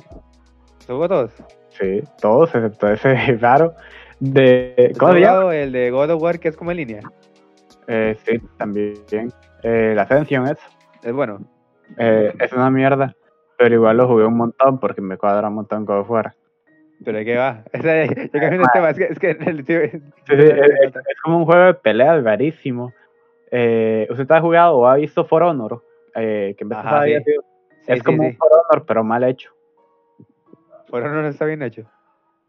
[0.79, 1.31] ¿Se jugó todos?
[1.69, 3.73] Sí, todos, excepto ese raro.
[4.19, 5.55] De, ¿Se ¿Cómo se llama?
[5.55, 7.01] el de God of War que es como en línea?
[7.87, 8.95] Eh, sí, también.
[9.63, 10.57] Eh, la Ascension es.
[11.03, 11.39] Es bueno.
[11.97, 13.15] Eh, es una mierda.
[13.57, 16.33] Pero igual lo jugué un montón porque me cuadra un montón God of War.
[17.03, 17.63] Pero ¿de qué va?
[17.77, 20.95] O sea, cambiando el tema, es que, es que el tío- Sí, sí, es, es-
[20.95, 22.93] es como un juego de peleas rarísimo.
[23.51, 25.83] Eh, ¿Usted ha jugado o ha visto For Honor?
[26.15, 27.31] Eh, que Ajá, había sí.
[27.85, 29.51] Sí, es sí, como un For Honor, pero mal hecho.
[30.89, 31.83] Por ahora no está bien hecho.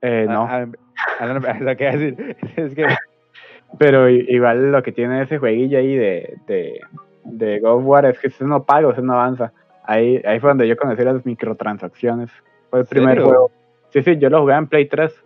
[0.03, 2.87] Eh, no, Ah, ah, ah, no, no, lo que iba a decir es que
[3.79, 6.81] pero igual lo que tiene ese jueguillo ahí de, de,
[7.25, 9.53] de God of War es que usted no paga, usted no avanza.
[9.85, 12.31] Ahí, ahí fue donde yo conocí las microtransacciones.
[12.71, 13.25] Fue el primer ¿Serio?
[13.27, 13.51] juego.
[13.91, 15.25] Sí, sí, yo lo jugué en Play 3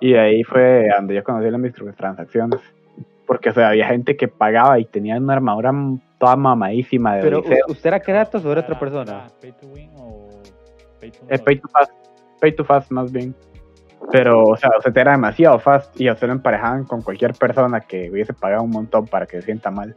[0.00, 2.60] y ahí fue donde yo conocí las microtransacciones.
[3.26, 5.72] Porque, o sea, había gente que pagaba y tenía una armadura
[6.18, 7.64] toda mamadísima de Pero Odiseo.
[7.68, 9.12] ¿u- ¿usted era Kratos o era otra ¿Era- persona?
[9.12, 10.28] era ¿Pay to win o
[11.00, 11.42] pay to lose?
[11.42, 11.92] pay to fast.
[12.40, 13.34] Pay to fast más bien.
[14.12, 17.32] Pero, o sea, o sea, era demasiado fast y a usted lo emparejaban con cualquier
[17.32, 19.94] persona que hubiese pagado un montón para que se sienta mal.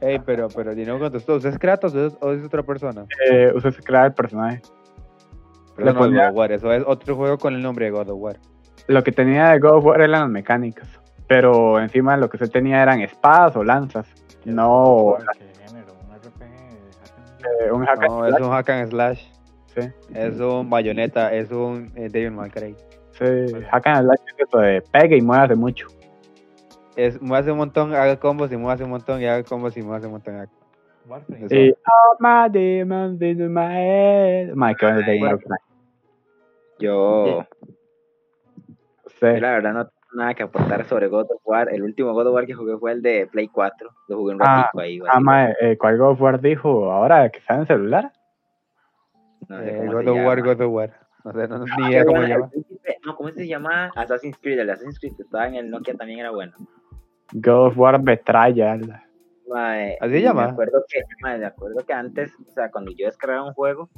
[0.00, 3.04] Ey, pero, pero Dino contestó, ¿usted es Kratos o es, o es otra persona?
[3.30, 4.60] Eh, usted se crea el personaje.
[5.76, 8.10] Pero no ponía- God of War, eso es otro juego con el nombre de God
[8.10, 8.36] of War.
[8.88, 10.88] Lo que tenía de God of War eran las mecánicas.
[11.28, 14.06] Pero encima lo que se tenía eran espadas o lanzas.
[14.44, 15.24] ¿Qué No, es?
[15.38, 15.92] ¿Qué género?
[15.94, 17.42] ¿Un hack and slash?
[17.66, 19.22] eh, un hack and No, es un hack and slash,
[19.74, 19.80] sí.
[20.14, 22.76] es un bayoneta, es un eh, May Cry.
[23.12, 23.24] Sí,
[23.70, 25.88] hack and slash es eso de pegue y muévase mucho.
[26.96, 30.06] Es, muévase un montón, haga combos y muévase un montón y haga combos y muévase
[30.06, 30.36] un montón.
[30.36, 30.50] haga-.
[31.50, 34.54] Y all my demons in my head.
[34.54, 35.02] My Cry.
[36.78, 37.44] Yo,
[39.18, 39.26] Sí.
[39.26, 41.68] yo la verdad no nada que aportar sobre God of War.
[41.72, 43.90] El último God of War que jugué fue el de Play 4.
[44.08, 44.98] Lo jugué un Ah, ratito ahí.
[45.08, 48.12] Ah, mae, eh, ¿cuál God of War dijo ahora que está en celular?
[49.48, 50.42] No sé Eh, cómo God se of War.
[50.42, 50.90] God of War.
[51.24, 52.50] No sé, no, Ah, ni idea cómo se llama.
[53.04, 53.90] No, ¿cómo se llama?
[53.94, 54.58] Assassin's Creed.
[54.58, 56.52] El Assassin's Creed que estaba en el Nokia también era bueno.
[57.32, 59.02] God of War Betrayal.
[59.48, 60.46] Mae, ¿Así se llama?
[60.46, 63.88] Me acuerdo, que, mae, me acuerdo que antes, o sea, cuando yo descargaba un juego,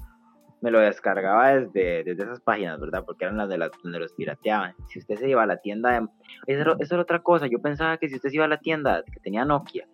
[0.60, 3.04] me lo descargaba desde, desde esas páginas, ¿verdad?
[3.04, 4.74] Porque eran las de las donde los pirateaban.
[4.88, 6.06] Si usted se iba a la tienda de...
[6.46, 7.46] Eso era, eso era otra cosa.
[7.46, 9.86] Yo pensaba que si usted se iba a la tienda que tenía Nokia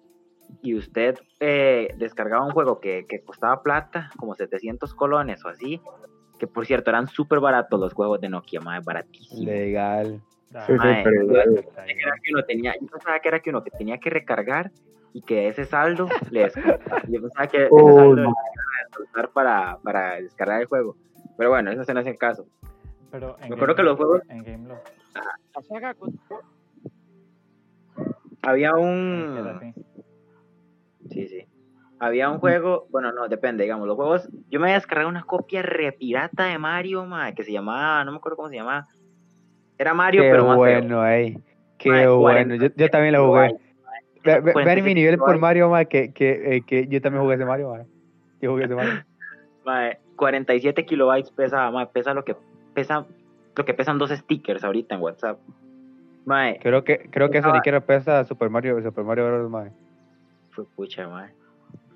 [0.62, 5.80] y usted eh, descargaba un juego que, que costaba plata, como 700 colones o así,
[6.38, 9.44] que por cierto eran súper baratos los juegos de Nokia, más baratísimos.
[9.44, 10.20] Legal.
[10.54, 11.98] Ah, Sí, sí, pero está bien.
[11.98, 14.70] Era que uno tenía, yo pensaba que era que uno que tenía que recargar
[15.14, 17.00] y que ese saldo le descontaba.
[17.08, 18.30] Yo pensaba que ese saldo le mae.
[18.30, 20.96] iba a descontar para, para descargar el juego.
[21.38, 22.46] Pero bueno, eso no es el caso.
[23.10, 24.68] Pero en Me acuerdo que los juegos- En
[25.68, 26.18] saga con-
[28.42, 29.72] Había un...
[31.10, 31.46] Sí, sí.
[32.00, 35.62] Había un juego, bueno, no, depende, digamos, los juegos, yo me había descargado una copia
[35.62, 38.86] re pirata de Mario, mae, que se llamaba, no me acuerdo cómo se llamaba.
[39.78, 40.56] Era Mario, Qué pero más feo.
[40.56, 41.38] bueno, ey.
[41.78, 42.56] Qué bueno.
[42.56, 43.54] Yo, yo también lo jugué.
[44.24, 45.38] Ve- ve- Vean 47 mi nivel por.
[45.38, 47.84] Mario, ma, que, que, eh, que yo también jugué ese Mario, ma.
[48.40, 49.04] Yo jugué ese Mario.
[49.64, 52.36] Mae, 47 kilobytes pesa, mae, pesa lo que
[52.74, 53.06] pesa
[53.56, 55.38] lo que pesan dos stickers ahorita en WhatsApp.
[56.26, 59.68] Mae, Creo que, creo que eso ni siquiera pesa Super Mario, Super Mario Bros, ma.
[60.50, 61.30] fue pucha, mae.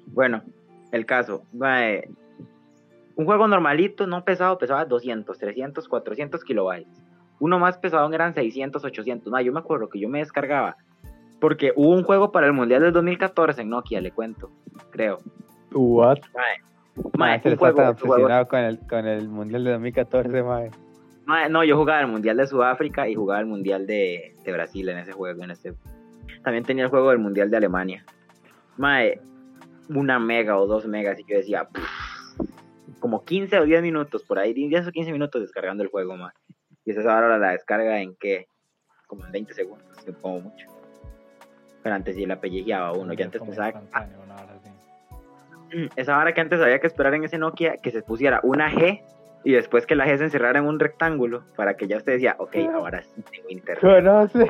[0.07, 0.43] Bueno,
[0.93, 2.09] el caso, mae,
[3.17, 7.03] un juego normalito, no pesado, pesaba 200, 300, 400 kilobytes.
[7.41, 9.31] Uno más pesado eran 600, 800.
[9.31, 10.77] Mae, yo me acuerdo que yo me descargaba
[11.41, 14.51] porque hubo un juego para el Mundial del 2014 en Nokia, le cuento,
[14.91, 15.19] creo.
[15.73, 16.19] What?
[16.35, 20.43] Ma, Mae, este un juego, tan juego- obsesionado con el, con el Mundial de 2014,
[20.43, 20.63] ma.
[21.27, 24.89] Mae, no, yo jugaba el Mundial de Sudáfrica y jugaba el Mundial de, de Brasil
[24.89, 25.45] en ese juego.
[25.45, 25.75] En ese...
[26.43, 28.05] También tenía el juego del Mundial de Alemania.
[28.79, 29.21] Mae,
[29.91, 31.69] una mega o dos megas y yo decía,
[32.99, 36.33] como 15 o 10 minutos, por ahí, 10 o 15 minutos descargando el juego, mae.
[36.85, 38.47] Y esa ahora la descarga en qué?
[39.07, 39.87] Como en 20 segundos,
[40.23, 40.67] como mucho.
[41.89, 45.89] Pero antes sí la pellejeaba uno, ya antes pensaba, instantáneo, una hora así.
[45.97, 49.01] esa hora que antes había que esperar en ese Nokia que se pusiera una G
[49.43, 52.37] y después que la G se encerrara en un rectángulo para que ya usted decía,
[52.39, 53.81] ok, ahora sí tengo internet.
[53.81, 54.47] Conoce.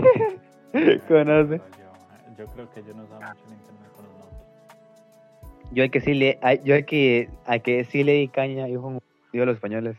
[1.07, 1.59] Conoce.
[1.59, 5.71] Yo, yo creo que yo no usaba mucho el internet con los Nokia.
[5.71, 8.69] Yo al que sí le, a- yo al que, al que sí le di caña,
[8.69, 8.99] hijo,
[9.33, 9.97] digo los españoles,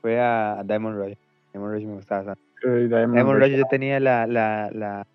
[0.00, 1.14] fue a, Diamond Rush.
[1.52, 3.50] Diamond Rush me gustaba Diamond Diamond Rush.
[3.50, 5.06] Rush yo tenía la, la, la,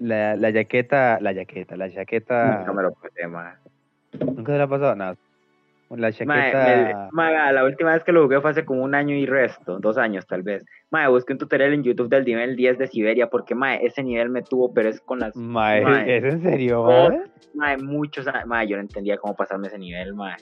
[0.00, 3.54] la, la jaqueta, la jaqueta, la jaqueta, Nunca me lo pasé, mae.
[4.18, 5.16] nunca se la ha pasado, nada.
[5.90, 9.26] La me- mae, la última vez que lo jugué fue hace como un año y
[9.26, 10.64] resto, dos años tal vez.
[10.90, 14.28] Mae, busqué un tutorial en YouTube del nivel 10 de Siberia porque, mae, ese nivel
[14.30, 16.16] me tuvo, pero es con las, mae, mae.
[16.16, 17.08] ¿es en serio, Oh.
[17.10, 17.20] mae?
[17.54, 20.36] mae, muchos, mae, yo no entendía cómo pasarme ese nivel, mae.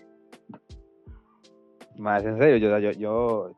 [1.97, 3.53] Mae, es en serio, yo, yo, yo,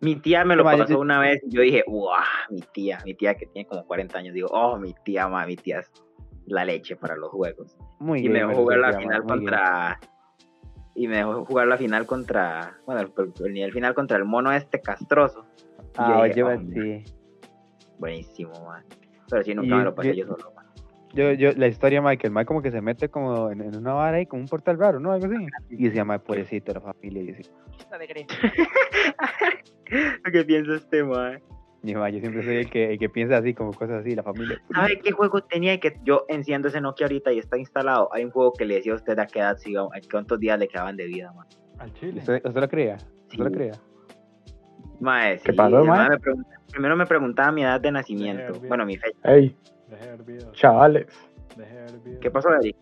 [0.00, 2.10] Mi tía me lo yo- pasó una vez y yo dije, wow,
[2.50, 5.56] mi tía, mi tía que tiene como 40 años, digo, oh, mi tía, mae, mi
[5.56, 5.90] tía es
[6.46, 7.76] la leche para los juegos.
[7.98, 9.98] muy y me dejó jugar la final contra
[10.94, 13.12] y me dejó jugar la final contra bueno el,
[13.46, 15.44] el nivel final contra el mono este castroso.
[15.78, 17.04] Y Ah, yo dije, "Oh, sí.
[17.98, 18.84] buenísimo man
[19.28, 20.52] pero sí nunca Y me lo pasé yo- yo solo.
[21.16, 23.74] Yo, yo, la historia, mae, que el mae como que se mete como en, en
[23.76, 25.12] una vara ahí, como un portal raro, ¿no?
[25.12, 25.46] Algo así.
[25.70, 27.42] Y decía, mae, pobrecito, la familia, y así.
[27.78, 28.36] Esta de Grecia.
[30.30, 30.98] ¿qué piensa este?
[31.82, 34.22] Y mae, yo siempre soy el que, el que piensa así, como cosas así, la
[34.22, 34.60] familia.
[34.74, 38.12] ¿sabe qué juego tenía que yo enciendo ese Nokia ahorita y está instalado?
[38.12, 40.58] hay un juego que le decía a usted a qué edad siga, a cuántos días
[40.58, 41.46] le quedaban de vida man.
[41.78, 42.18] Al Chile.
[42.20, 42.96] ¿Usted, usted lo creía?
[43.30, 43.52] ¿Usted lo Sí.
[43.54, 43.72] creía?
[45.00, 46.08] Mae, ¿Qué sí, pasó, mae?
[46.10, 46.16] me
[46.72, 49.56] primero me preguntaba mi edad de nacimiento bueno mi fecha Ey,
[49.88, 50.52] Dejé de ver videos.
[50.56, 51.06] chavales.
[51.56, 52.20] Dejé de ver videos.
[52.20, 52.76] ¿qué pasó Eric?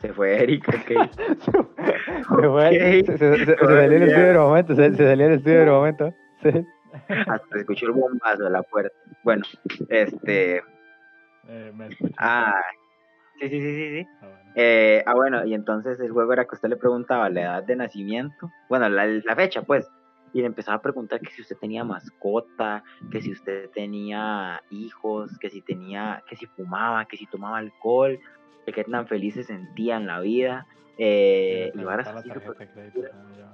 [0.00, 3.06] se fue Eric ok Se, fue, Ok.
[3.06, 5.66] se, se, se- se salió el estudio de momento, se, se salió el estudio de
[5.66, 6.14] momento.
[6.42, 6.50] Sí.
[7.08, 8.94] hasta se escuchó el bombazo de la puerta.
[9.24, 9.44] Bueno,
[9.88, 10.62] este,
[11.48, 12.14] Eh, ¿Me escuchan?
[12.18, 12.54] ah,
[13.40, 14.08] sí, sí, sí, sí, sí.
[14.20, 14.50] Ah, bueno.
[14.56, 17.76] Eh, ah, bueno, y entonces el juego era que usted le preguntaba la edad de
[17.76, 19.88] nacimiento, bueno, la, la fecha, pues,
[20.36, 25.38] y le empezaba a preguntar que si usted tenía mascota, que si usted tenía hijos,
[25.38, 28.20] que si tenía, que si fumaba, que si tomaba alcohol,
[28.66, 30.66] que qué tan feliz se sentía en la vida,
[30.98, 31.80] eh, y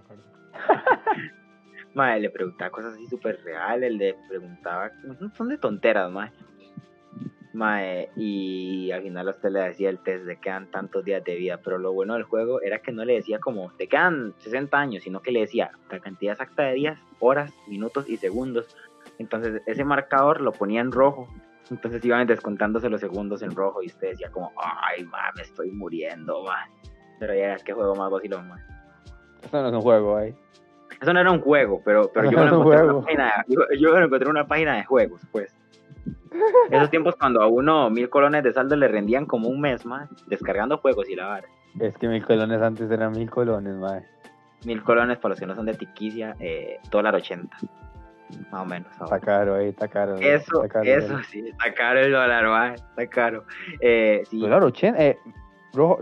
[0.02, 0.24] acuerdo.
[1.94, 6.32] Mae, le preguntaba cosas así súper reales, le preguntaba un montón de tonteras, mae.
[7.54, 11.36] Mae, y al final a usted le decía el test de quedan tantos días de
[11.36, 14.78] vida, pero lo bueno del juego era que no le decía como te quedan 60
[14.78, 18.74] años, sino que le decía la cantidad exacta de días, horas, minutos y segundos.
[19.18, 21.28] Entonces ese marcador lo ponía en rojo,
[21.70, 26.42] entonces iban descontándose los segundos en rojo y usted decía como, ay, me estoy muriendo,
[26.44, 26.70] mae.
[27.20, 28.50] Pero ya es que juego más vacilón.
[29.42, 30.34] Eso no es un juego, ahí.
[31.00, 34.24] Eso no era un juego, pero, pero yo, No encontré una página, yo, yo encontré
[34.24, 35.54] en una página de juegos, pues.
[36.70, 40.08] Esos tiempos cuando a uno mil colones de saldo le rendían como un mes más,
[40.26, 41.48] descargando juegos y la vara.
[41.80, 44.04] Es que mil colones antes eran mil colones, mae.
[44.64, 47.56] Mil colones para los que no son de tiquicia, eh, dólar ochenta.
[48.50, 48.88] Más o menos.
[48.98, 49.16] ahora.
[49.16, 50.16] Está caro, ahí, está caro.
[50.16, 53.44] Eso, está caro, eso sí, está caro el dólar, mae, está caro.
[53.80, 55.18] Eh, sí, Dólar 80, eh,
[55.74, 55.98] rojo,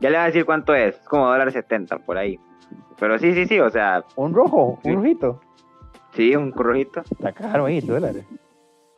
[0.00, 2.38] ya le voy a decir cuánto es, es como dólar setenta por ahí.
[2.98, 4.90] Pero sí, sí, sí, o sea, un rojo, Sí.
[4.90, 5.40] un rojito.
[6.12, 7.00] sí, un rojito.
[7.10, 8.24] Está caro ahí, dólares.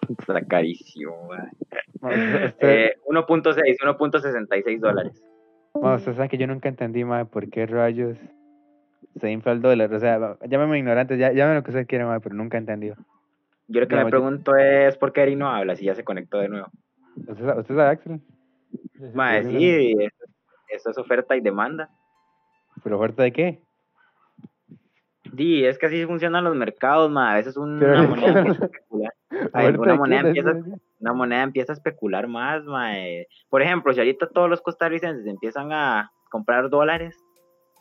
[0.09, 1.29] Está carísimo,
[2.61, 5.23] Eh, 1.6, 1.66 dólares.
[5.75, 8.17] no, usted sabe que yo nunca entendí, mae, por qué rayos
[9.21, 9.93] se infla el dólar.
[9.93, 12.89] O sea, llámame ignorante, ya, llámame lo que usted quiera, mae, pero nunca entendí.
[13.71, 15.95] Yo lo que No, me yo- pregunto es por qué Eri no habla si ya
[15.95, 16.69] se conectó de nuevo.
[17.17, 18.21] ¿Usted, sa- usted sabe, Axel?
[19.15, 20.25] Mae, sí, eso,
[20.69, 21.91] eso es oferta y demanda.
[22.83, 23.61] ¿Pero oferta de qué?
[25.37, 27.35] Sí, es que así funcionan los mercados, mae.
[27.35, 29.13] A veces una Pero es que moneda
[29.53, 29.63] no- empieza a especular.
[29.63, 30.51] Ay, ¿Oferta una moneda empieza,
[31.01, 33.27] una moneda empieza a especular más, mae.
[33.49, 37.17] Por ejemplo, si ahorita todos los costarricenses empiezan a comprar dólares,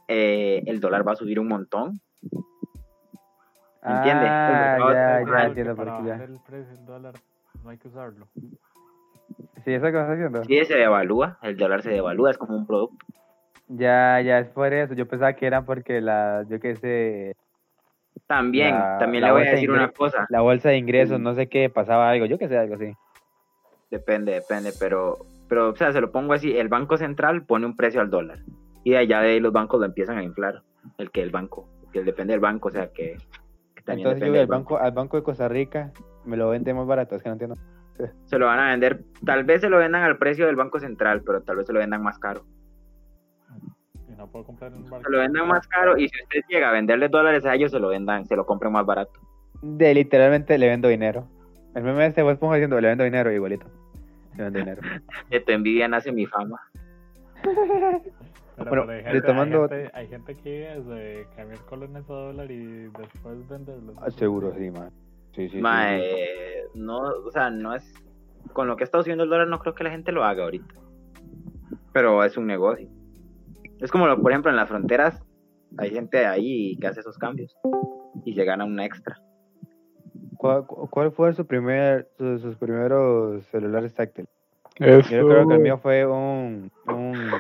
[0.08, 2.00] eh, el dólar va a subir un montón.
[3.82, 4.28] ¿Me entiende?
[4.30, 6.14] Ah, ya, ya entiendo por qué ya.
[6.14, 7.14] bajar el precio del dólar
[7.64, 8.28] no hay que usarlo.
[9.64, 10.44] Sí, eso que estás haciendo.
[10.46, 13.06] Sí, se devalúa, el dólar se devalúa, es como un producto.
[13.68, 14.94] Ya, ya es por eso.
[14.94, 17.36] Yo pensaba que era porque la, yo qué sé,
[18.26, 20.26] También, La- también la le voy a de decir una cosa.
[20.30, 22.94] la bolsa de ingresos, no sé qué, pasaba algo, yo qué sé, algo así.
[23.90, 27.76] Depende, depende, pero, pero, o sea, se lo pongo así, el Banco Central pone un
[27.76, 28.40] precio al dólar
[28.84, 30.62] y de allá de ahí los bancos lo empiezan a inflar,
[30.98, 33.18] el que el banco, que depende del banco, o sea, que,
[33.76, 34.76] que también Entonces yo del banco.
[34.76, 35.92] banco, al banco de Costa Rica,
[36.26, 37.56] me lo vende más barato, es que no entiendo.
[38.26, 41.24] Se lo van a vender, tal vez se lo vendan al precio del Banco Central,
[41.26, 42.42] pero tal vez se lo vendan más caro.
[44.18, 45.06] No puedo comprar en un barco.
[45.06, 47.80] Se lo vendan más caro y si usted llega a venderle dólares a ellos, se
[47.80, 49.20] lo vendan, se lo compren más barato.
[49.62, 51.28] De literalmente le vendo dinero.
[51.76, 53.68] El meme este vos pongo diciendo le vendo dinero igualito.
[54.36, 54.82] Le vendo dinero.
[55.30, 56.60] De tu envidia nace mi fama.
[57.44, 62.10] Pero, Bueno, pero hay, gente, retomando- hay, gente, hay gente que es de cambiar colones
[62.10, 63.96] a dólar y después venderlos.
[64.02, 64.90] Ah, Seguro, sí, man.
[65.36, 67.94] Sí, sí, eh, no, o sea, no es,
[68.54, 70.74] con lo que está subiendo el dólar, no creo que la gente lo haga ahorita.
[71.94, 72.88] Pero es un negocio.
[73.82, 75.22] Es como, por ejemplo, en las fronteras,
[75.78, 77.56] hay gente ahí que hace esos cambios
[78.26, 79.20] y se gana un extra.
[80.38, 84.30] ¿Cuál, cu- cuál fue su primer, su- sus primeros celulares táctiles?
[84.76, 85.10] Eso.
[85.10, 87.32] Yo creo que el mío fue un, un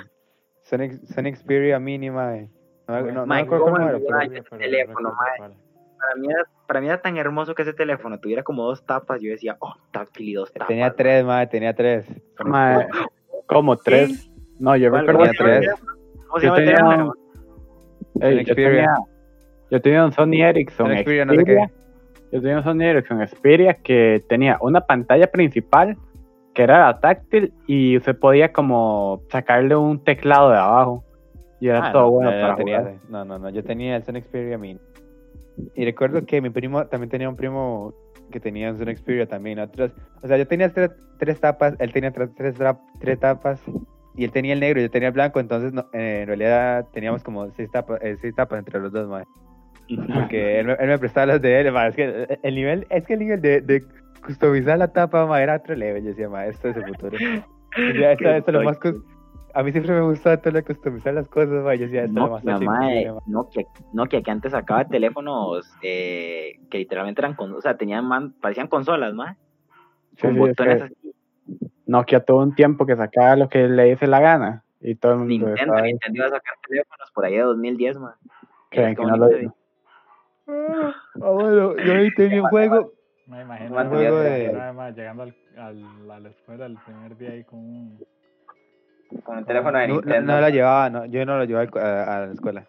[0.63, 2.49] Sonic, Sonic Xperia Mini, mae.
[2.87, 5.13] No, me- no, no me Mae, acuerdo ¿cómo cómo era, me pero- Ay, ese teléfono,
[5.13, 5.51] mae.
[5.99, 9.19] Para mí, era, para mí era tan hermoso que ese teléfono tuviera como dos tapas.
[9.21, 10.67] Yo decía, oh, táctil y dos tapas.
[10.67, 12.07] Tenía tres, mae, tenía tres.
[12.45, 12.87] Mae,
[13.47, 14.29] como tres.
[14.59, 15.59] No, yo ¿Cuál- recuerdo cómo llama el tres.
[15.75, 15.96] teléfono?
[16.27, 17.05] ¿Cómo se Yo llama el tenía teléfono?
[17.11, 18.69] un- Ey, Sonic yo, Xperia.
[18.71, 18.95] tenía,
[19.71, 21.71] yo tenía un Sony Ericsson Sonic Xperia, no sé Xperia.
[22.31, 25.97] Yo tenía un Sony Ericsson Xperia que tenía una pantalla principal
[26.53, 31.03] que era la táctil y usted podía como sacarle un teclado de abajo.
[31.59, 32.95] Y era Ah, todo no, bueno no, para no tenía jugar.
[33.09, 34.79] No, no, no, yo tenía el Sonic Xperia Mini.
[35.75, 37.93] Y recuerdo que mi primo también tenía un primo
[38.31, 39.59] que tenía un Sonic Xperia también.
[39.59, 39.91] Otros,
[40.23, 43.61] o sea, yo tenía tres, tres tapas, él tenía tres, tres, tra- tres tapas
[44.17, 45.39] y él tenía el negro y yo tenía el blanco.
[45.39, 49.07] Entonces, no, eh, en realidad teníamos como seis tapas, eh, seis tapas entre los dos,
[49.07, 49.23] mae.
[50.13, 51.89] Porque él, me- él me prestaba las de él, mae.
[51.89, 53.85] Es que el nivel, es que el nivel de, de
[54.25, 56.03] customizar la tapa, mae, era otro level.
[56.03, 57.17] Yo decía, mae, esto es el futuro.
[57.19, 58.79] Ya, esto, esto es lo más
[59.53, 61.77] a mí siempre me gustaba todo lo de customizar las cosas, mae.
[61.77, 63.21] Yo decía, esto es lo más fácil mae, posible, mae.
[63.25, 68.33] Nokia, Nokia, que antes sacaba teléfonos eh, que literalmente eran, con, o sea, tenían man-
[68.41, 69.37] parecían consolas, más
[70.15, 70.83] Sí, con sí, botones sí.
[70.85, 71.06] así.
[71.87, 74.63] Nokia todo un tiempo que sacaba lo que le dice la gana.
[74.79, 75.81] Y todo el mundo Nintendo, estaba.
[75.81, 78.13] Nintendo iba a sacar teléfonos por ahí de 2010, man.
[78.69, 79.55] Creen que no lo digo.
[80.49, 82.93] Ah, bueno, yo ahí tenía un juego.
[83.27, 87.17] Me imagino Un a- juego de- además llegando al, al- a la escuela el primer
[87.17, 87.99] día ahí con un...
[89.23, 90.33] Con el teléfono de No, no, Nintendo.
[90.33, 92.65] no la llevaba, no, yo no lo llevaba a, a la escuela.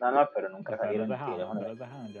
[0.00, 1.08] No, no, pero nunca sea, los salieron.
[1.08, 1.62] dejaban, teléfonos.
[1.68, 2.12] los dejaban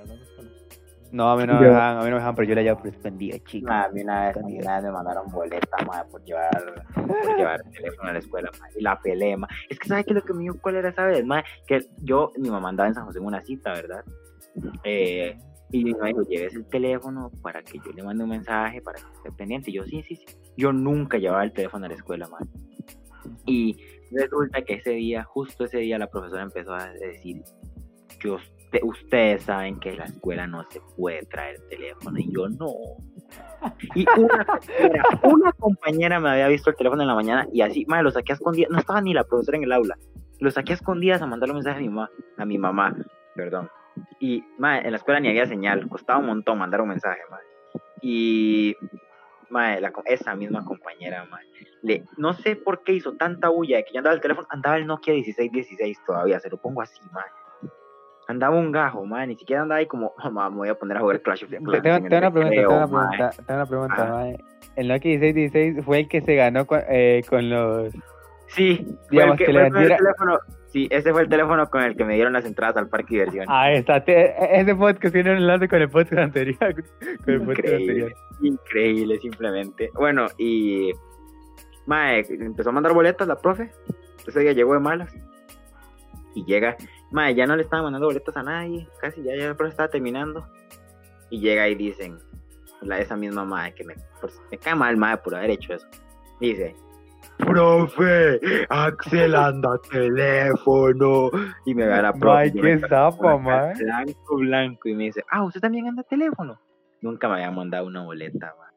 [1.14, 2.62] No, a mí no me Yo- dejaban, a mí no me dejaban, pero yo la
[2.62, 3.84] llevaba por escondida, chica.
[3.84, 7.60] A mí una vez, mí una vez me mandaron boleta, ma, por llevar, por llevar
[7.64, 9.36] el teléfono a la escuela, ma, y la peleé.
[9.68, 11.44] Es que, ¿sabes qué es lo que me dio cólera esa vez, ma?
[11.68, 14.04] Que yo, mi mamá andaba en San José en una cita, ¿verdad?
[14.82, 15.38] Eh,
[15.70, 18.98] y mi mamá dijo, lleves el teléfono para que yo le mande un mensaje, para
[18.98, 19.70] que esté pendiente.
[19.70, 20.24] Y yo, sí, sí, sí.
[20.56, 22.38] Yo nunca llevaba el teléfono a la escuela, ma.
[23.46, 23.76] Y
[24.10, 27.42] resulta que ese día, justo ese día, la profesora empezó a decir,
[28.20, 28.38] yo,
[28.82, 32.18] usted- ustedes saben que en la escuela no se puede traer teléfono.
[32.18, 32.72] Y yo, no.
[33.94, 37.84] Y una compañera, una compañera me había visto el teléfono en la mañana y así,
[37.86, 38.70] madre, lo saqué a escondidas.
[38.70, 39.96] No estaba ni la profesora en el aula.
[40.40, 42.96] Lo saqué a escondidas a mandarle un mensaje a mi mamá, a mi mamá,
[43.34, 43.70] perdón.
[44.18, 45.88] Y, madre, en la escuela ni había señal.
[45.88, 47.46] Costaba un montón mandar un mensaje, madre.
[48.02, 48.76] Y,
[49.48, 51.46] madre, esa misma compañera, madre,
[51.82, 54.76] le, no sé por qué hizo tanta bulla de que yo andaba el teléfono, andaba
[54.76, 57.30] el Nokia 1616 todavía, se lo pongo así, madre.
[58.26, 61.00] Andaba un gajo, madre, ni siquiera andaba ahí como, oh, me voy a poner a
[61.00, 61.82] jugar Clash of Te- Clans.
[61.82, 64.12] Tengo, tengo una pregunta, tengo una pregunta, tengo una pregunta, Ajá.
[64.12, 64.38] mae.
[64.76, 67.92] El Nokia 1616 fue el que se ganó con, eh, con los...
[68.48, 70.38] Sí, fue Digamos el que, que le diera- teléfono.
[70.72, 73.20] Sí, ese fue el teléfono con el que me dieron las entradas al parque de
[73.26, 73.46] diversión.
[73.48, 76.56] Ahí está, te- ese podcast tiene un enlace con el podcast anterior.
[77.24, 78.12] Con el podcast anterior.
[78.12, 79.90] increíble, increíble simplemente.
[79.94, 80.90] Bueno, y
[81.86, 83.70] mae, empezó a mandar boletas la profe.
[84.26, 85.14] Ese día llegó de malas.
[86.34, 86.76] Y llega,
[87.10, 89.88] mae, ya no le estaba mandando boletas a nadie, casi ya, ya la profe estaba
[89.88, 90.46] terminando.
[91.30, 92.18] Y llega y dicen,
[92.82, 93.94] la, esa misma mae que me,
[94.50, 95.86] me cae mal mae por haber hecho eso.
[96.40, 96.74] Dice,
[97.38, 101.30] profe, Axel anda teléfono.
[101.64, 102.34] Y me ve a la profe.
[102.34, 103.74] Mae, y qué zapa, mae.
[103.74, 104.88] Blanco, blanco.
[104.88, 106.60] Y me dice, ah, ¿usted también anda teléfono?
[107.00, 108.73] Nunca me había mandado una boleta, ma.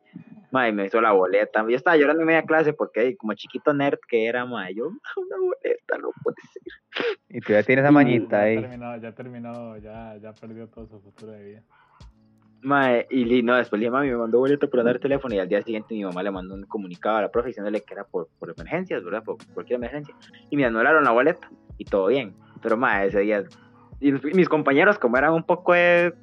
[0.57, 1.61] Ma, y me hizo la boleta.
[1.69, 4.87] Yo estaba llorando en media clase porque como chiquito nerd que era, ma, yo,
[5.17, 6.63] una boleta, no puede ser.
[7.29, 8.61] Y tú ya tienes esa Y- mañita ya ahí.
[8.61, 11.63] terminó, ya terminó, ya, ya perdió todo su futuro de vida.
[12.61, 15.39] Ma, y li- no, después le dije, mami, me mandó boleta por andar teléfono y
[15.39, 18.03] al día siguiente mi mamá le mandó un comunicado a la profe diciéndole que era
[18.03, 19.23] por, por emergencias, ¿verdad?
[19.23, 20.15] Por cualquier emergencia.
[20.49, 21.47] Y me anularon la boleta
[21.77, 22.33] y todo bien.
[22.63, 23.43] Pero, ma, ese día...
[23.99, 26.13] Y mis compañeros, como eran un poco de...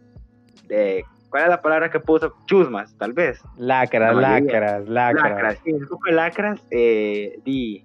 [0.67, 1.05] de-
[1.35, 2.33] ¿Cuál es la palabra que puso?
[2.47, 3.43] Chusmas, tal vez.
[3.57, 5.33] Lacras, lacras, lacras.
[5.33, 5.73] lacras, sí,
[6.13, 7.85] lacras, eh, di,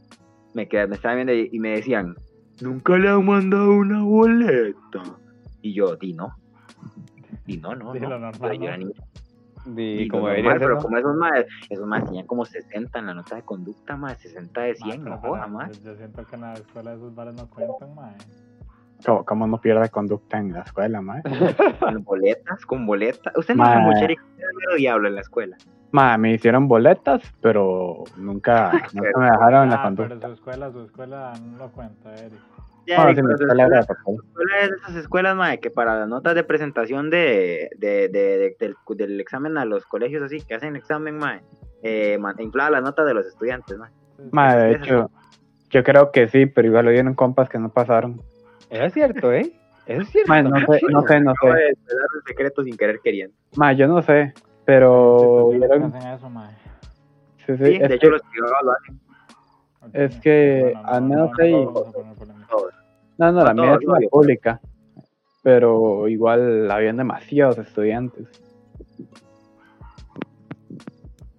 [0.54, 2.16] me, quedé, me estaban viendo y, y me decían,
[2.62, 5.02] nunca le han mandado una boleta.
[5.64, 6.32] Y yo, di no.
[7.48, 8.10] Di no, no, Sí, no.
[8.10, 8.94] lo normal,
[9.66, 10.82] di como normal, ser, pero ¿no?
[10.84, 14.62] como esos más, esos más tenían como 60 en la nota de conducta, más 60
[14.62, 15.82] de 100, Ma, no joda más.
[15.82, 18.14] Yo, siento que en la escuela esos bares no cuentan, mae.
[19.06, 21.22] ¿Cómo, cómo no pierde conducta en la escuela, mae?
[21.80, 23.34] Con boletas, con boletas.
[23.38, 24.16] Usted no era era
[24.58, 25.58] mero diablo en la escuela.
[25.92, 30.28] Mae, me hicieron boletas, pero nunca, nunca me dejaron en la Ah, pero conducta.
[30.28, 32.40] su escuela, su escuela no lo cuenta, Eric.
[32.86, 33.80] Ya, Bueno, sí, pero escuela escuela-
[34.62, 38.56] es de esas escuelas, mae, que para las notas de presentación de, de, de- de-
[38.60, 41.42] del, del examen a los colegios así, que hacen examen, mae,
[41.84, 43.92] eh, inflaba las notas de los estudiantes, mae.
[44.32, 45.10] Mae, de hecho,
[45.70, 48.22] yo creo que sí, pero igual lo dieron compas que no pasaron.
[48.70, 49.52] Eso es cierto, ¿eh?
[49.86, 50.30] Eso es cierto.
[50.32, 51.48] Mae, no sé, no sé, no sé.
[51.48, 53.36] de desvelar un secreto sin querer queriendo.
[53.56, 54.34] Mae, yo no sé,
[54.66, 56.30] pero que hacen eso.
[57.46, 59.00] Sí, sí, sí, es de que- hecho los privados lo hacen
[59.94, 61.84] Es que al no, menos no, ahí- no.
[63.18, 64.62] No, no, la mía es una pública.
[65.42, 68.28] Pero igual habían demasiados estudiantes.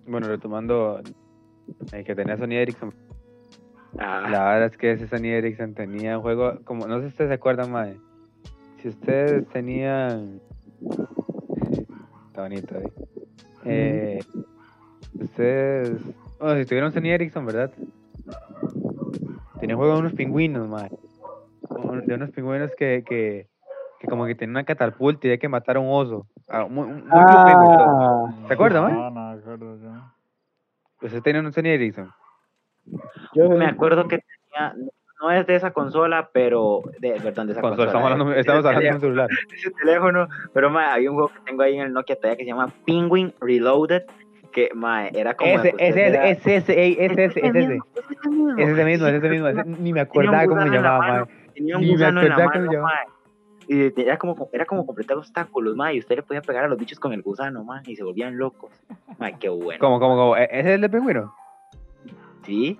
[0.06, 1.00] Bueno, retomando
[1.92, 2.92] el que tenía Sony Ericsson.
[3.98, 7.08] Ah, La verdad es que ese Sony Ericsson tenía un juego, como no sé si
[7.08, 7.96] ustedes se acuerdan, mae.
[8.82, 10.40] Si ustedes tenían.
[12.28, 12.86] Está bonito ahí.
[13.64, 14.20] Eh,
[15.20, 16.00] ustedes.
[16.38, 17.70] Bueno, si tuvieron Sony Ericsson, ¿verdad?
[19.60, 20.68] Tenía un juego de unos pingüinos.
[21.68, 23.48] Un- De unos pingüinos que, que,
[23.98, 26.26] que como que tenían una catapulta y hay que matar a un oso.
[26.48, 27.86] A un, un, un club penguin y todo.
[27.86, 28.92] Ah, ¿Se acuerda, mae?
[28.94, 29.90] No, no me acuerdo yo.
[31.02, 32.10] Ustedes tenían un Sony Ericsson.
[33.34, 34.74] Yo me acuerdo que tenía,
[35.22, 37.86] no es de esa consola, pero, de, perdón, de esa Consola, consola.
[37.86, 39.28] estamos hablando, eh, estamos hablando de un celular.
[39.56, 42.44] ese teléfono, pero mae, había un juego que tengo ahí en el Nokia todavía que
[42.44, 44.02] se llama Penguin Reloaded,
[44.52, 45.50] que mae, era como...
[45.50, 47.58] Ese, ese, era- ese, ese, ey, ese, ese, ese, ese.
[47.60, 47.84] ese mismo.
[48.58, 49.48] Es ese mismo, ese mismo.
[49.48, 51.52] ese- ni me acordaba cómo se llamaba, mano, mae.
[51.54, 52.94] Tenía un Ni me gusano en la mano, mae.
[53.68, 56.76] Y era como, era como completar obstáculos, mae, y usted le podía pegar a los
[56.78, 58.72] bichos con el gusano, mae, y se volvían locos.
[59.18, 59.78] Mae, qué bueno.
[59.78, 60.36] ¿Cómo, cómo, cómo?
[60.36, 61.32] ¿E- ¿Ese es el de pingüino?
[62.44, 62.78] ¿Sí?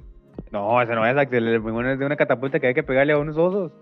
[0.53, 1.47] No, ese no es Axel.
[1.47, 3.73] El pingüino es de una catapulta que hay que pegarle a unos osos.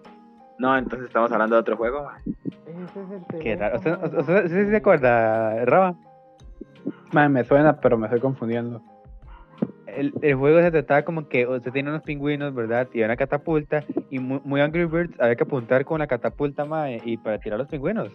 [0.59, 2.21] No, entonces estamos hablando de otro juego, mae.
[2.67, 3.77] Ese es el Qué raro.
[3.77, 5.95] ¿Usted, teléfono, usted, usted sí se acuerda, Raba?
[7.13, 8.83] mae, me suena, pero me estoy confundiendo.
[9.87, 12.89] El, el juego se trataba como que usted tiene unos pingüinos, ¿verdad?
[12.93, 13.85] Y una catapulta.
[14.11, 17.59] Y muy, muy Angry Birds había que apuntar con la catapulta, mae, y para tirar
[17.59, 18.11] los pingüinos.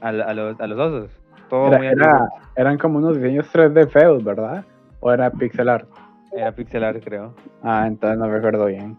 [0.00, 1.10] A, a los, a los osos.
[1.50, 4.64] Todo Era- muy era- eran como unos diseños 3D feos, ¿verdad?
[5.00, 5.88] ¿O era pixel art?
[6.32, 7.34] Era pixel art, creo.
[7.62, 8.96] Ah, entonces no recuerdo bien.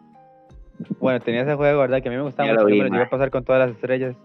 [0.99, 2.01] Bueno, tenía ese juego, ¿verdad?
[2.01, 3.29] Que a mí me gustaba Ya mucho, lo yo vi, me lo llegué a pasar
[3.31, 4.15] con todas las estrellas.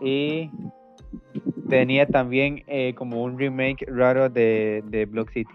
[0.00, 0.50] Y
[1.68, 5.50] tenía también eh, como un remake raro de, de Block City.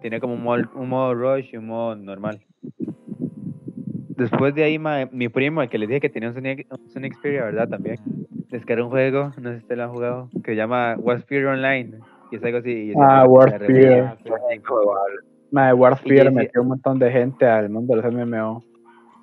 [0.00, 2.40] Tenía como un modo, un modo rush y un modo normal.
[4.16, 4.78] Después de ahí,
[5.10, 6.64] mi primo, el que les dije que tenía un Sony,
[6.96, 7.68] un Xperia, ¿verdad?
[7.68, 7.98] También.
[8.50, 11.98] Descargó un juego, no sé si ustedes lo han jugado, que se llama Waspire Online.
[12.30, 12.70] Y es algo así.
[12.70, 13.50] y es Ah, algo que
[15.56, 15.70] Ah,
[16.04, 18.62] yo decía- metió un montón de gente al mundo de los MMO.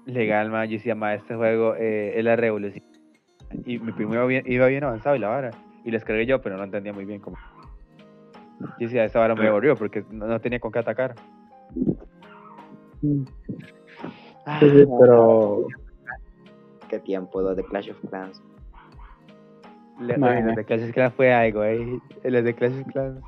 [0.06, 2.84] legal, ma, yo decía, ma, este juego eh, es la revolución.
[3.66, 5.52] Y mi primo iba bien, iba bien avanzado y la vara.
[5.84, 7.38] Y lo descargué yo, pero no entendía muy bien cómo.
[8.60, 11.16] Yo decía, esta vara me aburrió porque no, no tenía con qué atacar.
[13.02, 13.26] Sí,
[14.60, 15.66] sí, pero
[16.90, 18.42] Qué tiempo, los de Clash of Clans.
[20.00, 22.00] Le- Ma, los de Clash of Clans fue algo, eh.
[22.24, 23.22] Los de Clash of Clans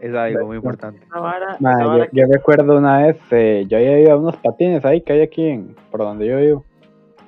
[0.00, 1.00] es algo muy importante.
[1.10, 5.22] Vara, yo recuerdo una vez, eh, yo había ido a unos patines ahí que hay
[5.22, 6.64] aquí en, por donde yo vivo.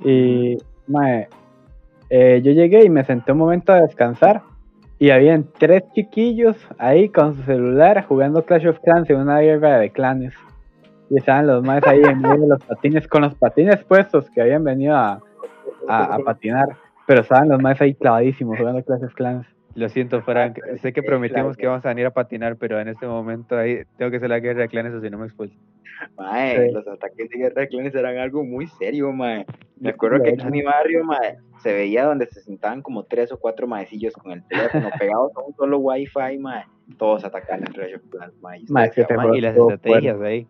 [0.04, 1.28] Y mae,
[2.10, 4.42] eh, yo llegué y me senté un momento a descansar.
[5.00, 9.78] Y habían tres chiquillos ahí con su celular jugando Clash of Clans en una guerra
[9.78, 10.34] de clanes.
[11.08, 14.42] Y estaban los más ahí en medio de los patines, con los patines puestos que
[14.42, 15.20] habían venido a,
[15.88, 16.76] a, a patinar.
[17.06, 19.46] Pero estaban los más ahí clavadísimos jugando Clash of Clans.
[19.74, 20.58] Lo siento, Frank.
[20.80, 24.10] Sé que prometimos que íbamos a venir a patinar, pero en este momento ahí tengo
[24.10, 25.54] que hacer la guerra de clanes o si no me expulso.
[26.16, 26.72] Mae, Sí.
[26.72, 29.44] los ataques de guerra de clanes eran algo muy serio, mae.
[29.80, 33.30] Me acuerdo que aquí en mi barrio, mae, se veía donde se sentaban como tres
[33.32, 36.64] o cuatro maecillos con el teléfono pegados a un solo wifi, mae.
[36.98, 38.60] Todos atacaban en Clash of Clans, mae.
[38.60, 40.46] Y Mae, decía, "Mae, Y las estrategias ahí.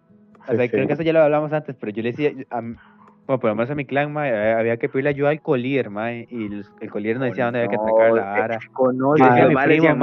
[0.49, 0.69] O sea, sí.
[0.71, 2.62] creo que eso ya lo hablamos antes, pero yo le decía, a
[3.29, 6.26] bueno, por lo menos a mi clan, eh, había que pedirle ayuda al collier, mae,
[6.31, 8.59] y el, el collier nos decía dónde había que atacar la vara.
[8.72, 9.97] Conoce, mi primo,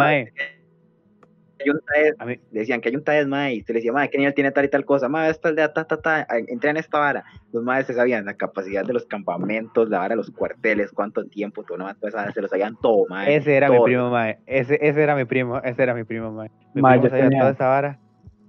[2.51, 4.51] decían, le que hay un TAES, mae, y usted le decía, mae, ¿qué nivel tiene
[4.51, 5.09] tal y tal cosa?
[5.09, 7.23] Mae, esta aldea, ta, ta, ta, entra en esta vara.
[7.51, 11.26] Los maes se sabían la capacidad de los campamentos, la vara de los cuarteles, cuánto
[11.26, 13.38] tiempo, todo, no pues, se lo sabían todo, mae.
[13.38, 16.51] ese era mi primo, mae, ese, ese era mi primo, ese era mi primo, mae.
[16.76, 17.99] Mi primo sabía toda esa vara,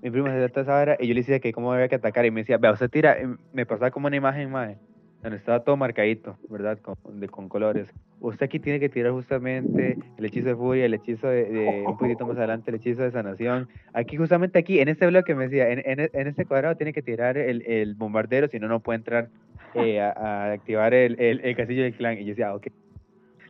[0.07, 2.25] mi primo sabía toda esa vara, y yo le decía que cómo había que atacar,
[2.27, 3.17] y me decía, vea, usted tira,
[3.53, 4.79] me pasaba como una imagen, mae,
[5.21, 6.79] donde estaba todo marcadito, ¿verdad?
[6.79, 7.93] Con, colores.
[8.21, 12.25] Usted aquí tiene que tirar justamente el hechizo de furia, el hechizo de, un poquito
[12.25, 13.69] más adelante, el hechizo de sanación.
[13.95, 17.95] Aquí, justamente aquí, en este bloque me decía, en, este cuadrado tiene que tirar el,
[17.97, 19.29] bombardero, si no, no puede entrar
[19.75, 22.17] eh, a, activar el, el, castillo del clan.
[22.17, 22.69] Y yo decía, "Ah, ok.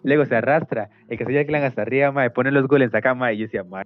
[0.02, 3.34] Luego se arrastra el castillo del clan hasta arriba, mae, pone los golems acá, mae,
[3.34, 3.84] y yo decía, mae,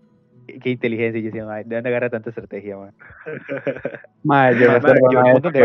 [0.58, 1.18] qué- inteligencia.
[1.18, 2.90] Y yo decía, ¿de dónde agarra tanta estrategia, mae?
[4.24, 4.68] Mae, yo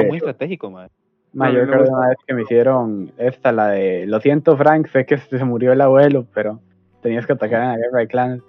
[0.08, 0.90] muy estratégico, mae.
[1.34, 4.20] Ma, A yo mí me recuerdo una vez que me hicieron esta, la de, lo
[4.22, 6.62] siento Frank, sé que se murió el abuelo, pero
[7.02, 8.42] tenías que atacar en la guerra de clanes.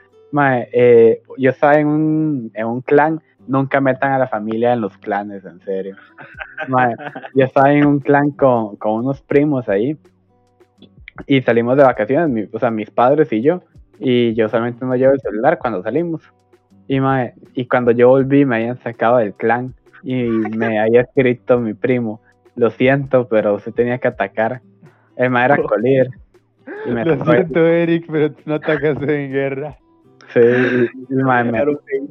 [0.72, 4.96] Eh, yo estaba en un, en un clan, nunca metan a la familia en los
[4.98, 5.96] clanes, en serio.
[7.34, 9.96] Yo estaba en un clan con, con unos primos ahí,
[11.26, 13.62] y salimos de vacaciones, mi- o sea, mis padres y yo,
[13.98, 16.22] y yo solamente no llevo el celular cuando salimos.
[16.88, 21.58] Y, ma, y cuando yo volví me habían sacado del clan y me había escrito
[21.58, 22.20] mi primo,
[22.54, 24.60] lo siento, pero usted tenía que atacar.
[25.16, 26.08] El ma era colíder.
[26.84, 29.76] Y me Lo sacó- siento, Eric, pero no atacas en guerra.
[30.32, 31.44] sí, y- y, me,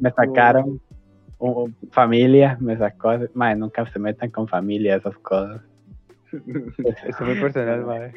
[0.00, 0.80] me sacaron
[1.38, 5.62] u- familia, me sacó, ma, nunca se metan con familia esas cosas.
[6.32, 8.12] Eso es muy personal, mae.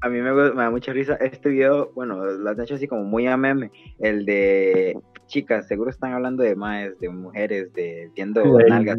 [0.00, 3.04] A mí me, me da mucha risa este video, bueno, lo han hecho así como
[3.04, 3.70] muy a meme,
[4.00, 8.98] el de chicas, seguro están hablando de maes, de mujeres, de viendo De nalgas,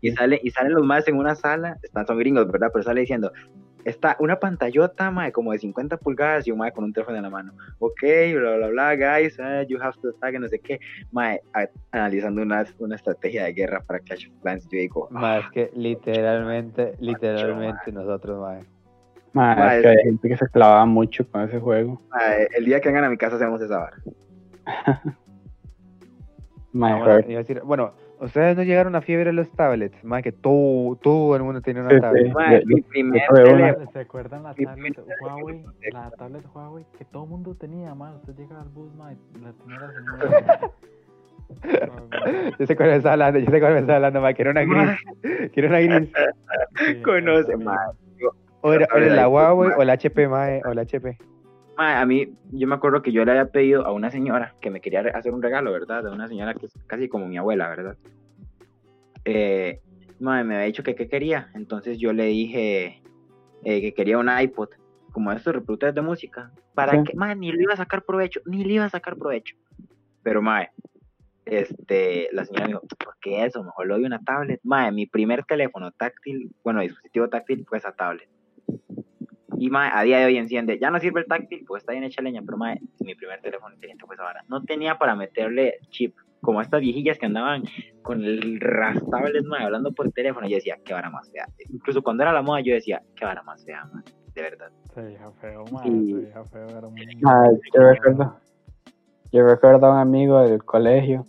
[0.00, 2.70] y sale y salen los maes en una sala, están son gringos, ¿verdad?
[2.72, 3.30] Pero sale diciendo,
[3.84, 7.22] está una pantallota, mae, como de 50 pulgadas y un mae con un teléfono en
[7.22, 7.52] la mano.
[7.78, 8.02] Ok,
[8.32, 10.80] bla, bla, bla, guys, eh, you have to attack, no sé qué.
[11.12, 15.50] Mae, a- analizando una, una estrategia de guerra para Clash of Clans, yo digo, Más
[15.50, 18.60] que literalmente, literalmente nosotros, mae.
[19.36, 22.00] Ma, Ma, es que hay gente que se clavaba mucho con ese juego.
[22.56, 23.96] el día que vengan a mi casa hacemos esa vara.
[26.72, 30.22] Ma, Ah, bueno, iba a decir, bueno, ustedes no llegaron a fiebre los tablets, más
[30.22, 32.26] que todo, todo el mundo tenía una Sí, tablet.
[32.26, 32.62] sí.
[32.66, 35.64] Mi primer teléfono, ¿Se acuerdan la tablet Huawei?
[35.92, 38.14] La tablet Huawei que todo el mundo tenía, man.
[38.16, 40.70] Usted llega al bus, man, y la tenía la señora.
[42.58, 44.50] Yo sé cuál me está hablando, yo sé cuál me está hablando, mae, que era
[44.50, 44.98] una gris,
[45.52, 46.10] que era una gris.
[46.86, 47.54] Sí, conoce.
[48.66, 51.16] O era, o era la Huawei o la HP, mae, o la HP.
[51.78, 54.70] Mae, a mí, yo me acuerdo que yo le había pedido a una señora que
[54.70, 56.02] me quería hacer un regalo, ¿verdad?
[56.02, 57.96] De una señora que es casi como mi abuela, ¿verdad?
[59.24, 59.80] Eh,
[60.20, 63.02] mae, me había dicho que qué quería, entonces yo le dije
[63.64, 64.70] eh, que quería un iPod,
[65.12, 66.50] como estos reproductores de música.
[66.74, 66.98] ¿Para Sí.
[67.06, 67.14] qué?
[67.14, 69.56] Mae, ni le iba a sacar provecho, ni le iba a sacar provecho.
[70.22, 70.70] Pero, mae,
[71.44, 73.62] este, la señora me dijo, ¿por qué eso?
[73.62, 74.60] Mejor lo doy una tablet.
[74.64, 78.28] Mae, mi primer teléfono táctil, bueno, dispositivo táctil fue esa tablet.
[79.58, 80.78] Y mae, a día de hoy enciende.
[80.78, 83.74] Ya no sirve el táctil, pues está bien hecha leña, pero mae, mi primer teléfono
[83.74, 84.42] inteligente fue esa vara.
[84.48, 87.62] No tenía para meterle chip, como estas viejillas que andaban
[88.02, 90.46] con el rastables, mae, hablando por teléfono.
[90.46, 91.46] Y yo decía, qué vara más fea.
[91.70, 94.04] Incluso cuando era la moda, yo decía, qué vara más fea, mae,
[94.34, 94.70] de verdad.
[94.94, 95.64] Se veía feo.
[95.84, 96.68] Y- Se veía feo.
[96.68, 97.06] Era muy.
[97.20, 98.36] Ma, yo recuerdo,
[99.32, 101.24] Yo recuerdo a un amigo del colegio.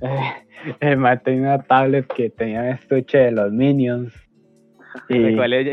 [0.00, 0.20] eh,
[0.80, 4.12] el man tenía una tablet que tenía un estuche de los Minions.
[5.08, 5.64] ¿De Y, cuál es?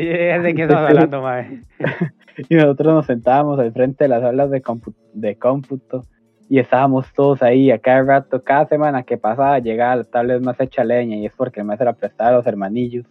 [0.44, 1.62] De qué estamos hablando, mae.
[2.50, 6.06] y nosotros nos sentábamos al frente de las aulas de, compu- de cómputo
[6.50, 10.60] y estábamos todos ahí a cada rato, cada semana que pasaba llegaba la tablet más
[10.60, 13.06] hecha leña y es porque el maestro la prestaba a los hermanillos.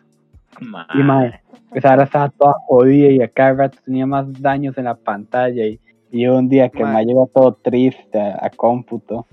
[0.95, 1.41] Y mae,
[1.71, 5.65] pues ahora estaba toda jodida y a cada rato tenía más daños en la pantalla
[5.67, 9.27] y, y un día que me llegó todo triste a, a cómputo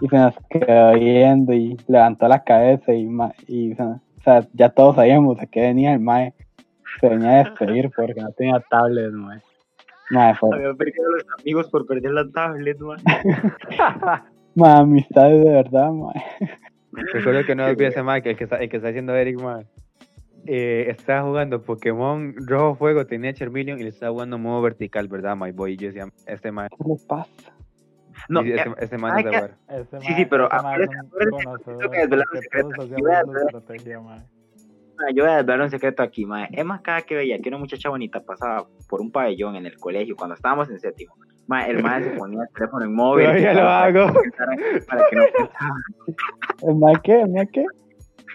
[0.00, 3.08] y se nos quedó viendo y levantó la cabeza y,
[3.46, 6.34] y se- o sea, ya todos sabíamos a qué venía el mae.
[7.00, 9.40] Se venía a despedir porque no tenía tablet, mae.
[10.10, 12.98] Mae, fue, Había perdido a los amigos por perder la tablet, man.
[14.54, 16.24] mae, amistades de verdad, mae.
[16.92, 19.40] Recuerdo que no olvidé ese mae, que el que está, el que está haciendo Eric,
[19.40, 19.66] mae.
[20.46, 25.36] Eh, estaba jugando Pokémon Rojo Fuego, tenía Charmeleon y le estaba jugando modo vertical, ¿verdad,
[25.36, 25.72] my boy?
[25.72, 27.57] Y yo decía, este mae, ¿Qué le pasa?
[28.28, 29.56] No, eh, este, este ay, se que- jugar.
[29.68, 30.48] Ese Sí, sí, pero
[30.80, 30.90] es
[31.66, 32.26] Yo voy a desvelar-.
[35.00, 35.24] Ah, Yo
[35.64, 36.48] un secreto aquí, mae.
[36.52, 40.16] Emma cada que veía que una muchacha bonita pasaba por un pabellón en el colegio
[40.16, 41.14] cuando estábamos en séptimo,
[41.46, 43.26] mae, el mae se ponía el teléfono en móvil.
[43.26, 44.12] Todavía lo hago.
[44.88, 45.22] Para que no.
[46.68, 47.20] ¿El mae qué?
[47.20, 47.64] ¿El mae qué?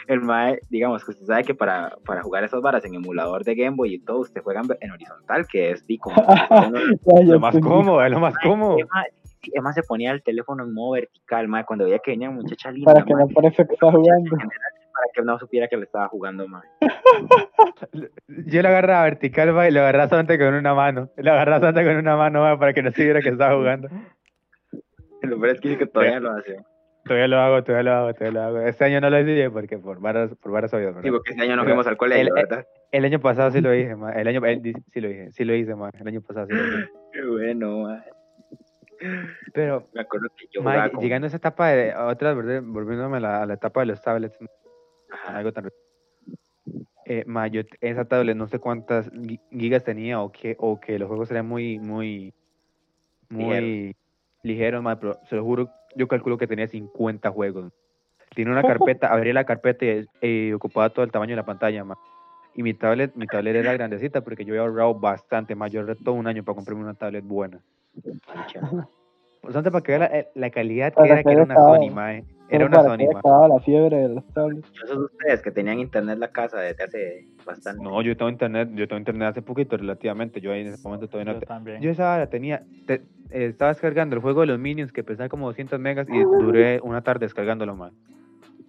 [0.07, 3.55] El mae, digamos que usted sabe que para, para jugar esas varas en emulador de
[3.55, 6.15] Game Boy y todo, usted juega en- horizontal, que es como...
[7.25, 8.77] Lo más cómodo, es lo más cómodo.
[8.77, 8.83] Sí,
[9.51, 12.93] Emma se ponía el teléfono en modo vertical, mae, cuando veía que venía muchacha linda,
[12.93, 14.35] Para que mae, no parezca que está jugando.
[14.37, 16.63] para que no supiera que le estaba jugando, mae.
[18.47, 21.09] Yo lo agarraba vertical, mae, y lo agarraba solamente con una mano.
[21.17, 23.89] Lo agarraba solamente con una mano, mae, para que no se viera que estaba jugando.
[25.21, 26.57] Lo peor es que dice que todavía lo hace.
[27.05, 28.59] Todavía lo hago, todavía lo hago, todavía lo hago.
[28.61, 31.01] Este año no lo hice porque por varas, por varas obvias, ¿verdad?
[31.03, 32.65] Digo que ese año no fuimos al colegio, el- ¿verdad?
[32.91, 34.21] El año pasado sí lo hice, mae.
[34.21, 34.61] El año, el-
[34.93, 35.91] sí lo hice, sí lo hice, mae.
[35.99, 36.89] El año pasado sí lo hice.
[37.11, 38.03] Qué bueno, mae.
[39.53, 41.03] Pero, Me acuerdo que yo mae, jugaba con...
[41.03, 44.37] llegando a esa etapa de, otra, volviéndome a la, a la etapa de los tablets,
[45.27, 45.69] algo tan...
[47.05, 51.07] Eh, yo esa tablet no sé cuántas gi- gigas tenía o que, o que los
[51.09, 52.33] juegos eran muy, muy,
[53.29, 53.95] muy
[54.41, 57.71] ligeros, mae, pero se lo juro, yo calculo que tenía 50 juegos.
[58.35, 61.83] Tiene una carpeta, abría la carpeta y eh, ocupaba todo el tamaño de la pantalla,
[61.83, 61.97] mae.
[62.55, 65.71] Y mi tablet, mi tablet era grandecita porque yo había ahorrado bastante más.
[65.71, 65.81] Yo
[66.13, 67.59] un año para comprarme una tablet buena.
[69.43, 72.23] Bastante para que vea la, eh, la calidad que era, que era una Sony, mae.
[72.49, 73.49] Era una Sony, mae.
[73.49, 74.67] la fiebre de los tablets.
[74.83, 77.83] Esos de ustedes que tenían internet en la casa desde hace bastante.
[77.83, 80.39] No, yo tengo internet, yo tengo internet hace poquito relativamente.
[80.41, 81.81] Yo ahí en ese momento todavía no Yo también.
[81.81, 85.29] Yo esa la tenía, te- eh, estaba descargando el juego de los Minions que pesaba
[85.29, 87.91] como 200 megas y duré una tarde descargándolo, man.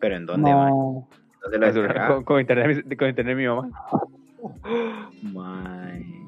[0.00, 0.70] Pero ¿en dónde, mae?
[0.70, 1.08] No,
[1.42, 2.14] ¿Dónde lo descargaba?
[2.16, 3.68] Con, con internet, con internet de mi mamá.
[5.22, 6.23] Mae.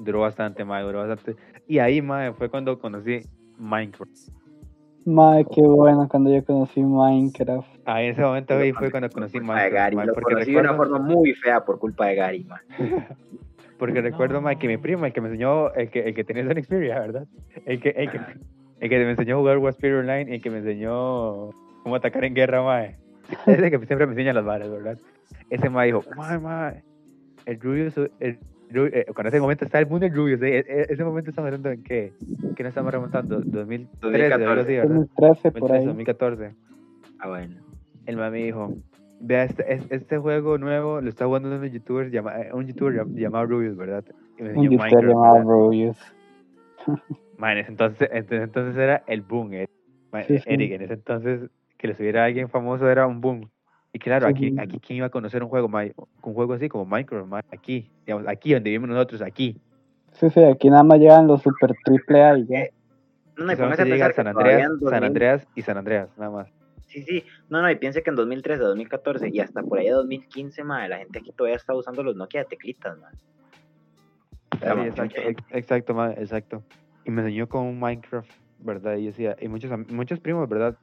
[0.00, 1.36] Duró bastante, mae, duró bastante.
[1.68, 3.20] Y ahí, mae, fue cuando conocí
[3.58, 4.10] Minecraft.
[5.04, 7.68] madre, qué bueno cuando yo conocí Minecraft.
[7.84, 9.96] Ahí en ese momento ahí fue cuando conocí Por culpa de Minecraft, Gary.
[9.96, 12.60] mae, Lo porque conocí de una recuerdo, forma muy fea por culpa de Gary, mae.
[13.78, 16.42] porque recuerdo, mae, que mi primo, el que me enseñó, el que, el que tenía
[16.44, 17.26] esa Xperia, ¿verdad?
[17.66, 18.18] El que, el que,
[18.80, 21.50] el que me enseñó a jugar Warsphere Online y el que me enseñó
[21.82, 22.96] cómo atacar en guerra, mae.
[23.46, 24.98] Ese que siempre me enseña las varas, ¿verdad?
[25.50, 26.82] Ese mae dijo, mae, mae,
[27.46, 28.38] el Rubius, el,
[28.74, 31.70] eh, cuando ese momento está el mundo del Rubius, eh, eh, ese momento estamos hablando
[31.70, 32.12] en qué,
[32.56, 33.40] ¿qué nos estamos remontando?
[33.40, 34.94] 2013, algo así, ¿verdad?
[34.94, 35.86] 2013 por 2013, ahí.
[35.86, 36.54] 2014.
[37.18, 37.54] Ah, bueno.
[38.06, 38.72] El mami dijo,
[39.20, 42.94] vea, este, es- este juego nuevo lo está jugando unos youtubers, llama, eh, un youtuber
[42.94, 44.04] llam- llamado Rubius, ¿verdad?
[44.38, 45.42] Y me Un enseñó youtuber Minecraft, llamado.
[45.50, 45.98] Rubius.
[47.38, 49.66] Man, en ese entonces, entonces, entonces era el boom, eh.
[50.12, 50.44] Man, Sí, sí.
[50.46, 53.48] Eric, en ese entonces que le subiera a alguien famoso era un boom.
[53.92, 57.32] Y claro, aquí, aquí quién iba a conocer un juego, un juego así como Minecraft,
[57.52, 59.56] aquí, digamos, aquí donde vivimos nosotros, aquí.
[60.12, 62.68] Sí, sí, aquí nada más llegan los super triple A y ya.
[63.36, 66.08] No, no, y póngase a llega pensar San Andreas, San 2000 Andreas y San Andreas,
[66.16, 66.48] nada más.
[66.86, 67.24] Sí, sí.
[67.48, 70.88] No, no, y piense que en 2013, 2014 y hasta por ahí de 2015, mae,
[70.88, 72.96] la gente aquí todavía está usando los Nokia de teclitas,
[74.60, 76.62] Sí, mucha exacto, ex- exacto, ma, exacto.
[77.04, 78.96] Y me enseñó con Minecraft, ¿verdad?
[78.96, 80.76] Y decía, y muchos, muchos primos, ¿verdad?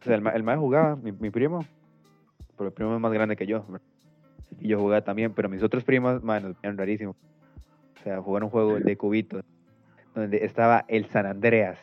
[0.00, 1.64] O sea, el, ma- el mae jugaba, mi, mi primo,
[2.56, 3.64] pero el primo es más grande que yo.
[4.60, 7.16] Y yo jugaba también, pero mis otros primos, man, nos veían rarísimo.
[7.98, 9.44] O sea, jugaron un juego de cubitos,
[10.14, 11.78] donde estaba el San Andreas,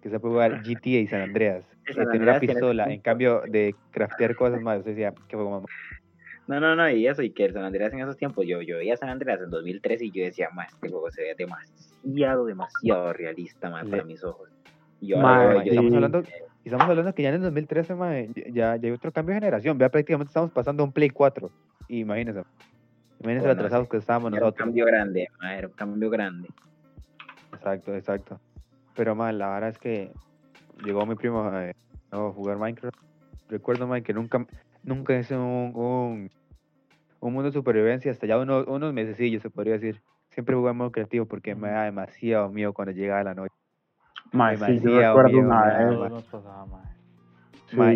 [0.00, 1.64] que se puede jugar GTA y San Andreas.
[1.94, 5.70] San tiene una pistola, en cambio de craftear cosas más, usted decía, ¿qué juego más?
[6.46, 8.76] No, no, no, y eso, y que el San Andreas en esos tiempos, yo, yo
[8.76, 13.12] veía San Andreas en 2013 y yo decía, ma, este juego se ve demasiado, demasiado
[13.12, 14.48] realista, ma, para mis ojos.
[15.00, 16.22] Y ahora Ma, veo y yo estamos hablando,
[16.66, 19.40] y estamos hablando que ya en el 2013, mae, ya, ya hay otro cambio de
[19.40, 19.78] generación.
[19.78, 21.48] Vea, prácticamente estamos pasando a un Play 4.
[21.86, 22.42] Imagínense.
[23.20, 24.66] Imagínense lo Bueno, atrasados que estábamos era un nosotros.
[24.66, 26.48] cambio grande, era un cambio grande.
[27.52, 28.40] Exacto, exacto.
[28.96, 30.10] Pero, más la verdad es que
[30.84, 31.72] llegó mi primo eh,
[32.10, 32.98] a jugar Minecraft,
[33.48, 34.44] recuerdo, mae, que nunca,
[34.82, 36.30] nunca hice un, un,
[37.20, 40.02] un mundo de supervivencia hasta ya unos, unos mesecillos, se podría decir.
[40.30, 43.54] Siempre jugué en modo creativo porque me da demasiado miedo cuando llegaba la noche.
[44.36, 45.98] Mae, sí, yo recuerdo una vez.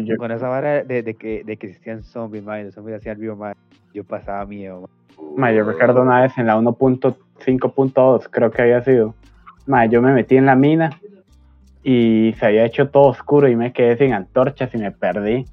[0.05, 3.19] yo- Con esa vara de, de que, de que existían zombies, mae, los zombies hacían
[3.21, 3.55] vivo, mae,
[3.95, 4.81] yo pasaba miedo.
[4.83, 4.91] mae.
[5.37, 9.15] Mae, yo recuerdo una vez en la 1.5.2, creo que había sido.
[9.67, 10.91] Mae, yo me metí en la mina
[11.83, 15.45] y se había hecho todo oscuro y me quedé sin antorchas y me perdí.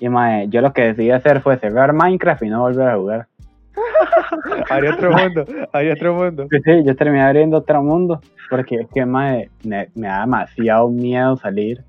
[0.00, 3.28] Y mae, yo lo que decidí hacer fue cerrar Minecraft y no volver a jugar.
[4.70, 6.46] Había otro mundo, había otro mundo.
[6.50, 8.20] Sí, yo terminé abriendo otro mundo
[8.50, 11.82] porque es que mae, me, me da demasiado miedo salir.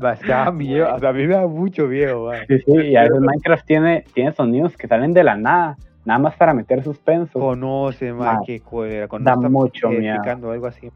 [0.00, 2.30] Pasaba miedo, o sea, a mí me da mucho miedo.
[2.46, 6.18] Sí, sí, y a veces Minecraft tiene, tiene sonidos que salen de la nada, nada
[6.20, 7.38] más para meter suspenso.
[7.38, 9.08] Conoce, Mae, qué cólera.
[9.20, 10.50] Da está, mucho eh, miedo.
[10.50, 10.90] algo así.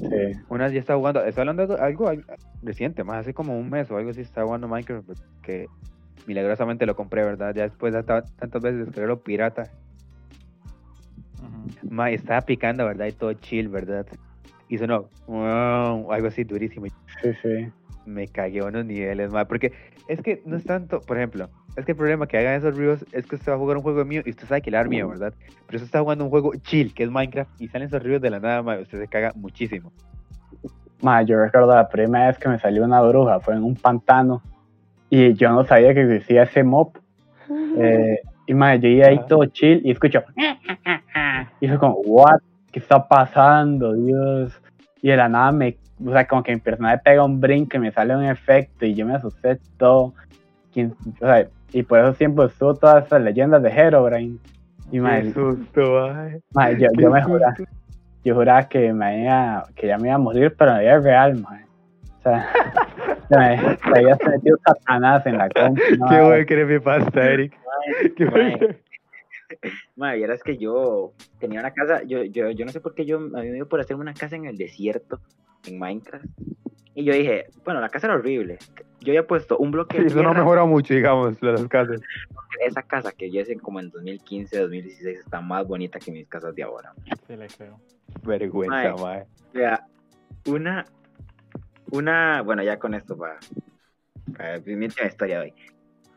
[0.00, 0.40] Sí.
[0.48, 2.22] Una vez ya estaba jugando, estoy hablando de algo, algo
[2.62, 5.10] reciente, más hace como un mes o algo así, estaba jugando Minecraft,
[5.42, 5.66] que
[6.26, 7.54] milagrosamente lo compré, ¿verdad?
[7.54, 9.64] Ya después de ta- tantas veces descargarlo pirata,
[11.88, 13.06] mae, estaba picando, ¿verdad?
[13.06, 14.06] Y todo chill, ¿verdad?
[14.68, 16.86] Y sonó, "Wow", algo así durísimo.
[17.22, 17.68] Sí, sí.
[18.06, 19.72] Me cagué unos niveles, mae, porque
[20.08, 23.04] es que no es tanto, por ejemplo, es que el problema que hagan esos ruidos
[23.12, 25.08] es que usted va a jugar un juego mío y usted sabe que da miedo,
[25.08, 25.34] ¿verdad?
[25.66, 28.30] Pero usted está jugando un juego chill, que es Minecraft, y salen esos ruidos de
[28.30, 29.92] la nada, mae, usted se caga muchísimo.
[31.02, 34.42] Ma, yo recuerdo la primera vez que me salió una bruja, fue en un pantano.
[35.10, 36.92] Y yo no sabía que existía ese mob.
[37.76, 40.22] Eh, y ma, yo iba ahí todo chill y escucho.
[41.60, 42.38] Y fue como, ¿what?
[42.72, 43.92] ¿Qué está pasando?
[43.94, 44.60] Dios.
[45.02, 45.76] Y de la nada me.
[46.04, 48.94] O sea, como que mi personaje pega un brinco y me sale un efecto y
[48.94, 50.14] yo me asusté todo.
[50.72, 54.38] ¿Quién- o sea, y por esos tiempos estuvo todas esas leyendas de Herobrine.
[54.92, 56.08] Y ma, Qué susto,
[56.54, 57.54] ma, yo, Qué yo me juraba,
[58.24, 61.40] yo juraba que me iba, que ya me iba a morir, pero la vida real,
[61.40, 61.64] man.
[62.18, 62.46] O sea,
[63.30, 65.80] se me, se había metido Satanás en la compu.
[65.98, 67.56] no, Qué bueno que eres mi pasta, Eric.
[68.16, 68.58] Qué bueno.
[69.96, 73.16] Madre, vieras que yo tenía una casa, yo, yo, yo no sé por qué yo
[73.16, 75.20] a mí me dio por hacerme una casa en el desierto,
[75.66, 76.24] en Minecraft.
[76.94, 78.58] Y yo dije, bueno, la casa era horrible.
[79.00, 80.40] Yo había puesto un bloque Sí, de eso no tierra.
[80.40, 82.00] mejora mucho, digamos, las casas.
[82.64, 86.54] Esa casa que yo hice como en 2015, 2016 está más bonita que mis casas
[86.54, 86.92] de ahora.
[87.26, 87.80] Sí, le creo.
[88.22, 89.02] Vergüenza, Mae.
[89.02, 89.22] mae.
[89.22, 89.86] O sea,
[90.46, 90.84] una,
[91.90, 93.38] una, bueno, ya con esto para,
[94.36, 95.54] para mi última historia hoy.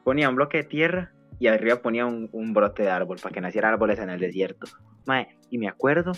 [0.03, 3.41] Ponía un bloque de tierra y arriba ponía un, un brote de árbol para que
[3.41, 4.67] naciera árboles en el desierto.
[5.05, 6.13] Mae, y me acuerdo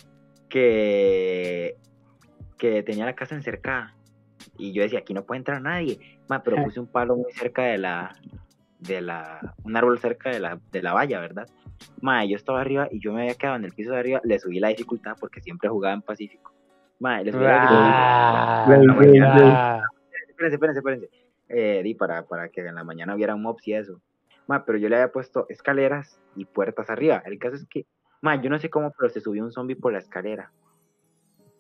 [0.50, 1.78] que,
[2.58, 3.96] que tenía la casa encercada
[4.58, 6.00] y yo decía, aquí no puede entrar nadie.
[6.28, 8.16] Mae, pero puse un palo muy cerca de la,
[8.80, 11.48] de la, un árbol cerca de la, de la valla, ¿verdad?
[12.02, 14.40] Mae, yo estaba arriba y yo me había quedado en el piso de arriba, le
[14.40, 16.55] subí la dificultad porque siempre jugaba en Pacífico.
[17.00, 17.94] Mae, le subí la dificultad.
[17.98, 19.82] Ah, Güey, güey, ah.
[20.30, 21.10] Espérense, espérense, espérense.
[21.48, 24.02] Eh, di para, para que en la mañana hubiera mobs y eso.
[24.48, 27.22] Ma, pero yo le había puesto escaleras y puertas arriba.
[27.26, 27.86] El caso es que,
[28.22, 30.52] ma, yo no sé cómo, pero se subió un zombie por la escalera.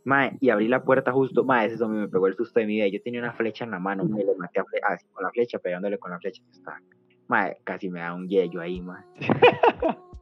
[0.03, 1.43] Ma, y abrí la puerta justo.
[1.43, 2.87] Ma, ese zombie me pegó el susto de mi vida.
[2.87, 5.23] Yo tenía una flecha en la mano, ma, y le maté a fle- así con
[5.23, 6.43] la flecha, pegándole con la flecha.
[7.27, 9.03] Ma, casi me da un yello ahí, ma.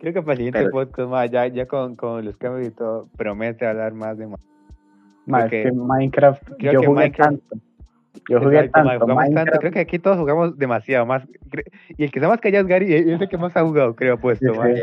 [0.00, 2.70] Creo que para el siguiente Pero- podcast, mae, ya, ya con, con los cambios y
[2.70, 4.46] todo, promete hablar más de Minecraft.
[5.26, 7.56] ma, es que Minecraft, creo yo que jugué Minecraft- tanto.
[8.28, 9.04] Yo jugué Exacto, tanto.
[9.04, 9.58] jugamos tanto.
[9.60, 11.22] Creo que aquí todos jugamos demasiado más.
[11.96, 13.94] Y el que sea más callado es Gary, y es el que más ha jugado,
[13.94, 14.82] creo, puesto, Sí, sí.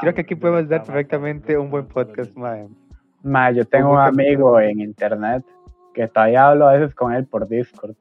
[0.00, 2.68] Creo que aquí podemos dar perfectamente un buen podcast, mae.
[3.22, 5.44] ma, yo tengo un amigo en internet
[5.94, 7.94] que todavía hablo a veces con él por Discord.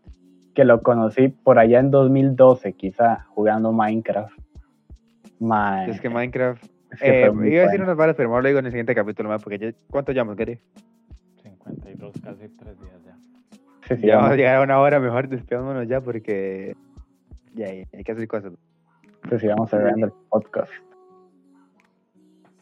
[0.54, 4.38] Que lo conocí por allá en 2012, quizá, jugando Minecraft.
[5.42, 6.64] Ma, Es que Minecraft.
[6.92, 7.84] es que Eh, iba a decir bueno.
[7.86, 10.36] unas varas, pero mejor lo digo en el siguiente capítulo, mae, porque ya, ¿cuánto llevamos,
[10.38, 10.60] Gary?
[11.42, 13.16] 52, casi 3 días ya.
[13.88, 16.76] Sí, sí, Ya vamos a llegar a una hora, mejor despedémonos ya, porque.
[17.56, 18.54] Ya, ya, hay que hacer cosas.
[19.30, 20.72] sí, sí, vamos cerrando el podcast.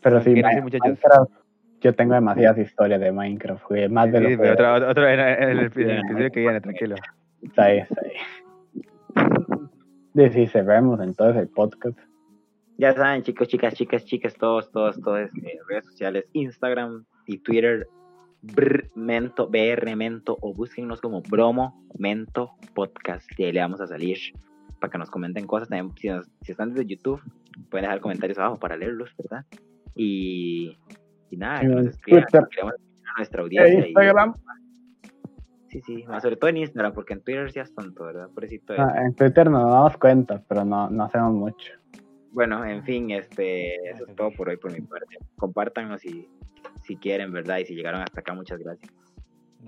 [0.01, 0.85] Pero sí, ¿Qué Ma- dicen, muchachos?
[0.87, 1.31] Minecraft,
[1.81, 4.63] yo tengo demasiadas historias de Minecraft, jugué más de Sí, lo pero que...
[4.63, 6.95] otro, otro en, el, episodio que viene, tranquilo.
[7.43, 8.11] Está ahí, está ahí.
[10.15, 11.97] Sí, sí, cerremos entonces el podcast.
[12.79, 17.87] Ya saben, chicos, chicas, chicas, chicas, todos, todos, todos, eh, redes sociales, Instagram y Twitter,
[18.41, 23.87] brr, mento, BR Mento, o búsquennos como Bromo Mento Podcast, y ahí le vamos a
[23.87, 24.17] salir
[24.79, 25.67] para que nos comenten cosas.
[25.67, 27.21] También, si, nos- si están desde YouTube,
[27.69, 29.45] pueden dejar comentarios abajo para leerlos, ¿verdad?
[29.93, 30.77] Y,
[31.31, 33.73] y nada, que nos escriban, queremos a nuestra audiencia.
[33.79, 34.35] y- Instagram.
[35.67, 38.29] sí, sí, más sobre todo en Instagram, porque en Twitter sí es tonto, ¿verdad?
[38.29, 41.73] Pobrecito Ah, en Twitter nos damos cuenta, pero no, no hacemos mucho.
[42.31, 45.17] Bueno, en fin, este, eso es todo por hoy por mi parte.
[45.37, 46.27] Compártanos si,
[46.83, 47.57] si quieren, ¿verdad?
[47.59, 48.91] Y si llegaron hasta acá, muchas gracias.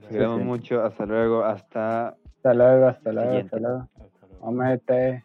[0.08, 0.46] Cuidamos sí.
[0.46, 0.84] mucho.
[0.84, 1.44] Hasta luego.
[1.44, 3.56] Hasta Hasta luego, hasta luego, Siguiente.
[3.56, 3.90] hasta luego.
[3.96, 4.46] hasta luego.
[4.46, 5.24] Vamos a este.